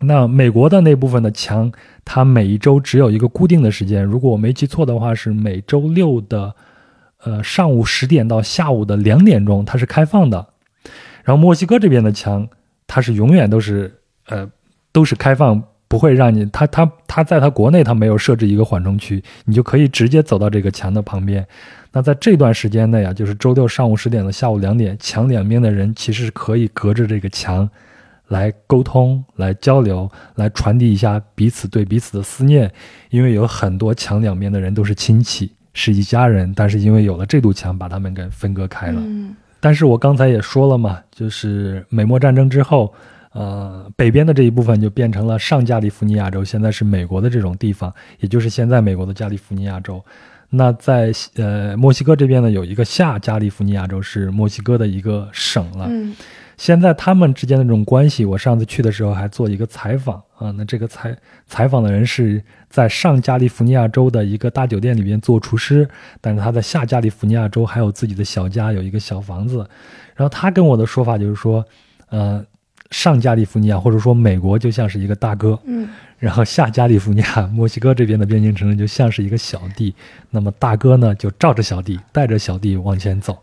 [0.00, 1.72] 那美国的那部分的墙，
[2.04, 6.54] 它每一周只有一个固定的时间，如果我没记错的话，是每周六的
[7.24, 10.46] 呃上午十点到下午的两点钟，它是开放的。
[11.24, 12.48] 然后墨西哥这边的墙。
[12.88, 13.94] 它是永远都是，
[14.26, 14.50] 呃，
[14.90, 21.46] 都是开放，不会让你，它它它在它国内它没有设置一个缓冲区，你就可以直接走到这个墙的旁边。
[21.92, 27.68] 那在这段时间内啊，就是周六上午十点到下午两点，墙两边的人其实是可以隔着这个墙
[28.28, 32.70] 来沟通、来交流、来传递一下彼此对彼此的思念，
[33.10, 39.02] 因为有很多墙两边的人都是亲戚，是一家人，但是因为有了这堵墙，把他们给分割开了。
[39.60, 42.92] 但是我刚才也说了嘛，就是美墨战争之后，
[43.32, 50.02] 呃，北边的这一部分就变成了上加利福尼亚州，现在是美国的这种地方，也就是现在美国的加利福尼亚州。
[50.50, 55.90] 那在呃墨西哥这边呢，有一个下加利福尼亚州，是墨西哥的一个省了。
[56.58, 60.50] 现在他们之间的这种关系，我上次去的时候还做一个采访啊。
[60.50, 65.88] 那这个采采访的人是在上加利福尼亚州的一个大酒店里边做厨师，
[66.20, 69.58] 但是他在下加利福尼亚州还有自己的小家，有一个小房子。
[70.16, 71.64] 然后他跟我的说法就是说，
[72.08, 72.44] 呃，
[72.90, 75.88] 上加利福尼亚或者说美国就像是一个大哥，嗯，
[76.18, 79.94] 然后下加利福尼亚墨西哥这边的边境城市就像是一个小弟，
[80.28, 83.38] 那么大哥呢就罩着小弟，带着小弟往前走。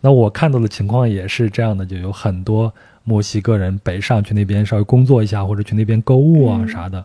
[0.00, 2.72] 那我看到的情况也是这样的，就有很多
[3.04, 7.04] 墨西哥人北上去那边稍微工作一下，或者去那边购物啊啥的。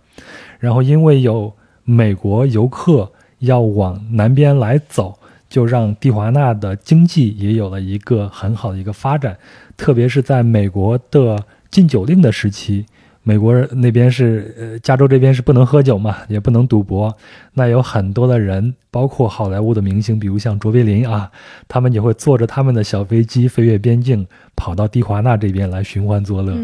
[0.60, 5.18] 然后因为有美国游客要往南边来走，
[5.50, 9.38] 就让蒂华纳的经济也有了一个很好的一个发展，
[9.76, 12.86] 特别是在美国的禁酒令的时期。
[13.24, 17.16] 美国人那边是，呃，加州这边是不能喝酒嘛，也不能赌博。
[17.54, 21.32] 那有很多的人，包括好莱坞的明星，比如像卓别林啊，
[21.68, 26.58] 他们也会坐着他们的小飞机飞越边境，跑到蒂华纳这边来寻欢作乐。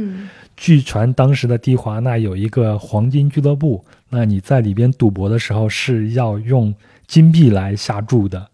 [0.56, 6.74] 据传当时的蒂华纳有一个黄金俱乐部，那你在里边赌博的时候是要用
[7.06, 8.48] 金币来下注的。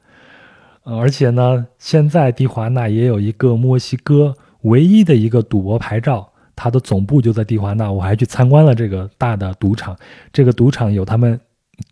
[0.83, 6.29] 而且呢，现在蒂华纳也有一个墨西哥唯一的一个赌博牌照。
[6.55, 9.97] 他的总部就在蒂华纳，我还去参观了这个大的赌场。
[10.31, 11.39] 这个赌场有他们，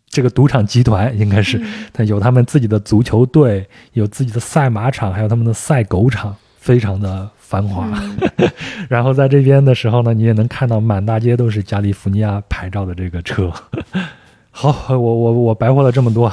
[0.08, 1.60] 这个赌场集团应该是，
[1.92, 7.88] 他有他们自己的足球队，有自己的赛马场，还有他们的赛狗场，非常的繁华。
[8.88, 13.52] 然后在这边的时候呢，你也能看到满大街都是加利福尼亚牌照的这个车。
[14.54, 16.30] 好，我我我白活了这么多，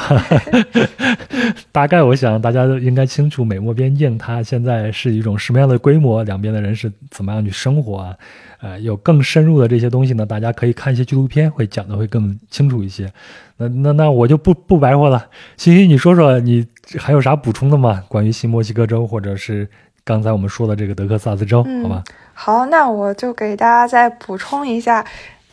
[1.71, 8.15] 大概我想大家都应该清楚美墨边境它现在是一种什么样的规模，两边的人是怎么样去生活啊？
[8.59, 13.09] 呃，有更深入的这些东西呢，大家可以看一些纪录片，会讲的会更清楚一些。
[13.55, 16.67] 那那那我就不不白活了，欣欣，你说说你
[16.97, 18.03] 还有啥补充的吗？
[18.09, 19.67] 关于新墨西哥州或者是
[20.03, 22.03] 刚才我们说的这个德克萨斯州，好吧？
[22.33, 25.05] 好，那我就给大家再补充一下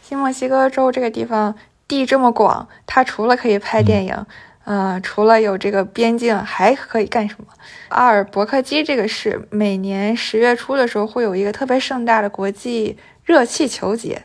[0.02, 1.54] 新墨西哥州这个地方。
[1.88, 4.26] 地这么广，它除了可以拍电影，
[4.64, 7.46] 嗯，除了有这个边境，还可以干什么？
[7.88, 14.22] 阿尔伯克基这个市每年十月初的时候会有一个特别盛大的国际热气球节，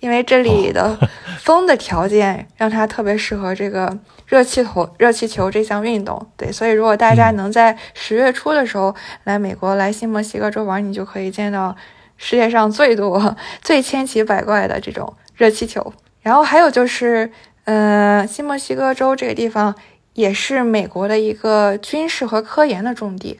[0.00, 0.98] 因为这里的
[1.38, 3.96] 风的条件让它特别适合这个
[4.26, 6.26] 热气球热气球这项运动。
[6.36, 11.76] 对，所以如果大家能在十月初的时候来美国来新墨西哥州玩，你就可以见到
[12.16, 15.92] 世界上最多、最千奇百怪的这种热气球。
[16.24, 17.30] 然后还有就是，
[17.64, 19.74] 呃，新墨西哥州这个地方
[20.14, 23.38] 也是美国的一个军事和科研的重地。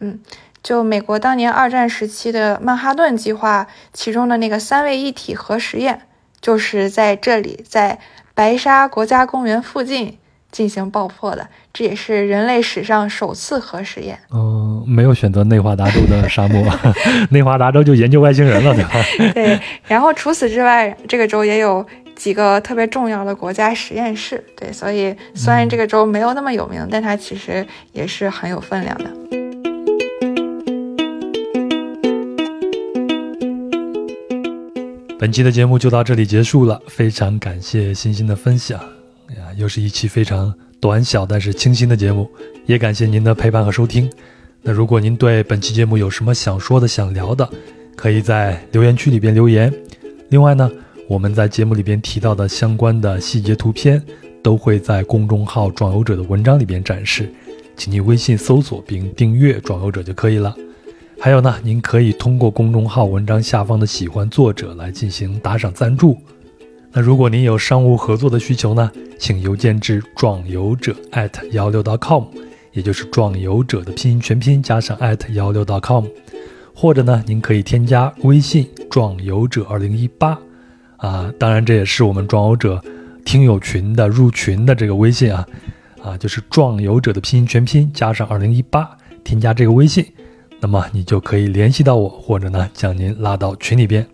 [0.00, 0.20] 嗯，
[0.62, 6.02] 就美国当年二战时期的曼哈顿计划，其中的那个三位一体核实验，
[6.42, 7.98] 就是在这里，在
[8.34, 10.18] 白沙国家公园附近
[10.52, 11.48] 进行爆破的。
[11.72, 14.18] 这也是人类史上首次核实验。
[14.30, 16.62] 嗯，没有选择内华达州的沙漠，
[17.30, 18.90] 内华达州就研究外星人了，对吧？
[19.32, 19.58] 对。
[19.86, 24.42] 然后除此之外，这个州也有几个特别重要的国家实验室。
[24.56, 29.04] 对，所以虽然这个州没有那么有名，但它其实也是很有分量的。
[35.18, 38.78] 本期的节目就到这里结束了，非常感谢欣欣的分享。
[39.30, 42.30] 呀，又是一期非常短小但是清新的节目，
[42.66, 44.10] 也感谢您的陪伴和收听。
[44.62, 47.48] 那如果您对本期节目有什么想说的、想聊的，
[47.96, 49.72] 可以在留言区里边留言。
[50.28, 50.70] 另外呢，
[51.08, 54.02] 我们在节目里边提到的相关的细节图片，
[54.42, 57.32] 都会在公众号“壮游者”的文章里边展示，
[57.76, 60.54] 请您微信搜索并订阅“壮游者”就可以了。
[61.20, 66.18] 还有呢，您可以通过公众号文章下方的喜欢作者来进行打赏赞助。
[66.90, 70.94] 那如果您有商务合作的需求呢，请邮件至壮游者
[71.52, 72.24] 幺六 .com，
[72.72, 74.98] 也就是壮游者的拼音全拼加上
[75.32, 76.04] 幺六 .com，
[76.74, 80.36] 或者呢，您可以添加微信壮游者二零一八
[80.96, 82.82] 啊，当然这也是我们壮游者
[83.24, 85.46] 听友群的入群的这个微信啊
[86.02, 88.88] 啊，就是壮游者的拼音全拼加上二零一八，
[89.24, 90.06] 添加这个微信。
[90.58, 94.06] 那么你就可以联系到我，或者呢将您拉到群里边。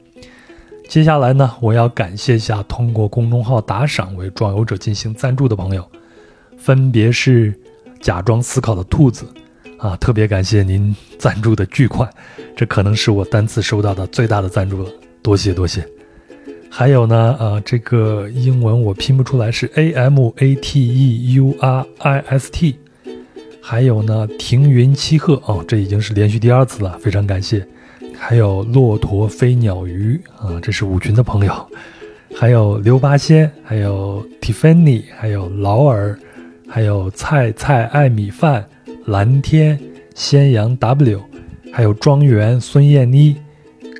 [0.88, 5.88] 接下来呢，我要感谢一下通过公众号打赏为壮游者进行赞助的朋友，
[6.58, 7.58] 分别是
[8.00, 9.24] 假装思考的兔子
[9.78, 12.10] 啊，特别感谢您赞助的巨款，
[12.56, 14.90] 这可能是我单次收到的最大的赞助了，
[15.22, 15.86] 多谢多谢。
[16.74, 22.76] 还有呢，呃，这个英文我拼不出来，是 A M A T E U R I S T。
[23.60, 27.64] 还有呢，停云七鹤哦，这已经是连续第二次了，非常感谢。
[28.16, 31.52] 还有骆驼飞鸟鱼啊，这是五群的朋友。
[32.34, 36.18] 还有刘八仙，还有 Tiffany，还有劳尔，
[36.66, 38.64] 还有菜菜爱米饭，
[39.04, 39.78] 蓝天
[40.14, 41.20] 仙阳 W，
[41.70, 43.36] 还有庄园孙燕妮，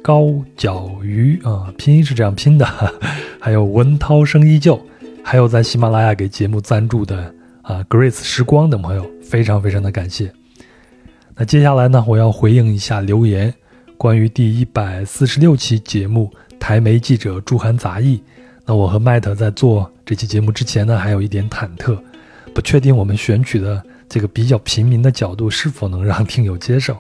[0.03, 2.67] 高脚鱼啊，拼音是这样拼的。
[3.41, 4.81] 还有文涛声依旧，
[5.23, 7.33] 还有在喜马拉雅给节目赞助的
[7.63, 9.09] 啊，Grace 时光等朋友。
[9.23, 10.31] 非常非常的感谢。
[11.35, 13.55] 那接下来呢，我要回应一下留言，
[13.97, 16.31] 关于第一百四十六期节目
[16.61, 18.23] 台媒记者朱涵杂役。
[18.67, 21.99] 那我和麦特在做这期节目之前呢，还有一点忐忑，
[22.53, 26.95] 不确定我们选取的这个比较平民的角度是否能让听友接受。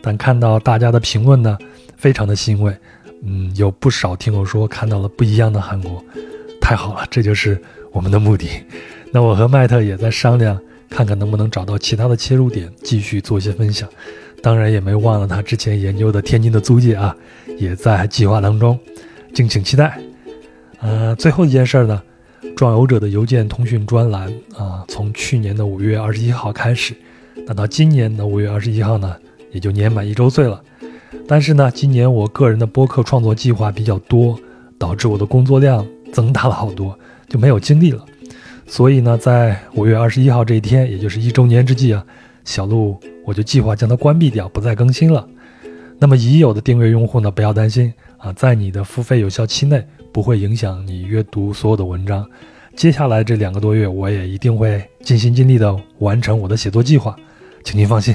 [0.00, 1.58] 但看到大家的评论呢，
[1.98, 2.74] 非常的欣慰。
[3.22, 6.02] 嗯，有不少听友说看到了不一样的韩国，
[6.60, 7.60] 太好了，这就是
[7.92, 8.48] 我们的目的。
[9.12, 10.58] 那我和麦特也在商量。
[10.90, 13.86] 看看能不能找到其他的切入点，继续做一些分享。
[14.42, 17.14] 当然也没忘了他之前研究的天津的租界啊，
[17.58, 18.78] 也在计划当中，
[19.34, 20.00] 敬请期待。
[20.80, 22.02] 呃，最后一件事呢，
[22.56, 26.94] 壮游者的邮件通讯专栏啊，从去年的五月二十一号开始，
[27.46, 29.14] 那到今年的五月二十一号呢，
[29.52, 30.58] 也就年满一周岁了。
[31.26, 34.38] 但是呢，今年我个人的播客创作计划比较多，
[34.78, 36.98] 导致我的工作量增大了好多，
[37.28, 38.04] 就没有精力了。
[38.66, 42.04] 所以呢，在五月二十一号这一天，也就是一周年之际啊，
[42.44, 45.26] 小鹿我就计划将它关闭掉，不再更新了。
[45.98, 52.24] 那么已有的订阅用户呢，不要担心啊，在你的付费有效期内，不会影响你阅读所有的文章。
[52.76, 57.16] 接下来这两个多月，我也一定会尽心尽力的完成我的写作计划，
[57.64, 58.14] 请您放心。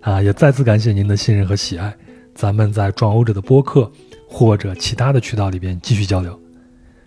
[0.00, 1.94] 啊，也再次感谢您的信任和喜爱，
[2.34, 3.90] 咱们在壮欧者的播客
[4.28, 6.38] 或者其他的渠道里边继续交流。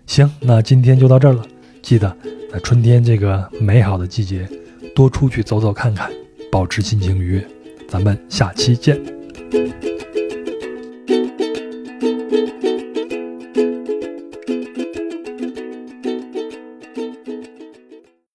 [0.05, 1.45] 行，那今天就到这儿了，
[1.81, 2.15] 记得。
[2.49, 4.47] 在春天这个美好的季节，
[4.95, 6.09] 多出去走走看看，
[6.49, 7.47] 保持心情愉悦。
[7.89, 8.97] 咱们下期见。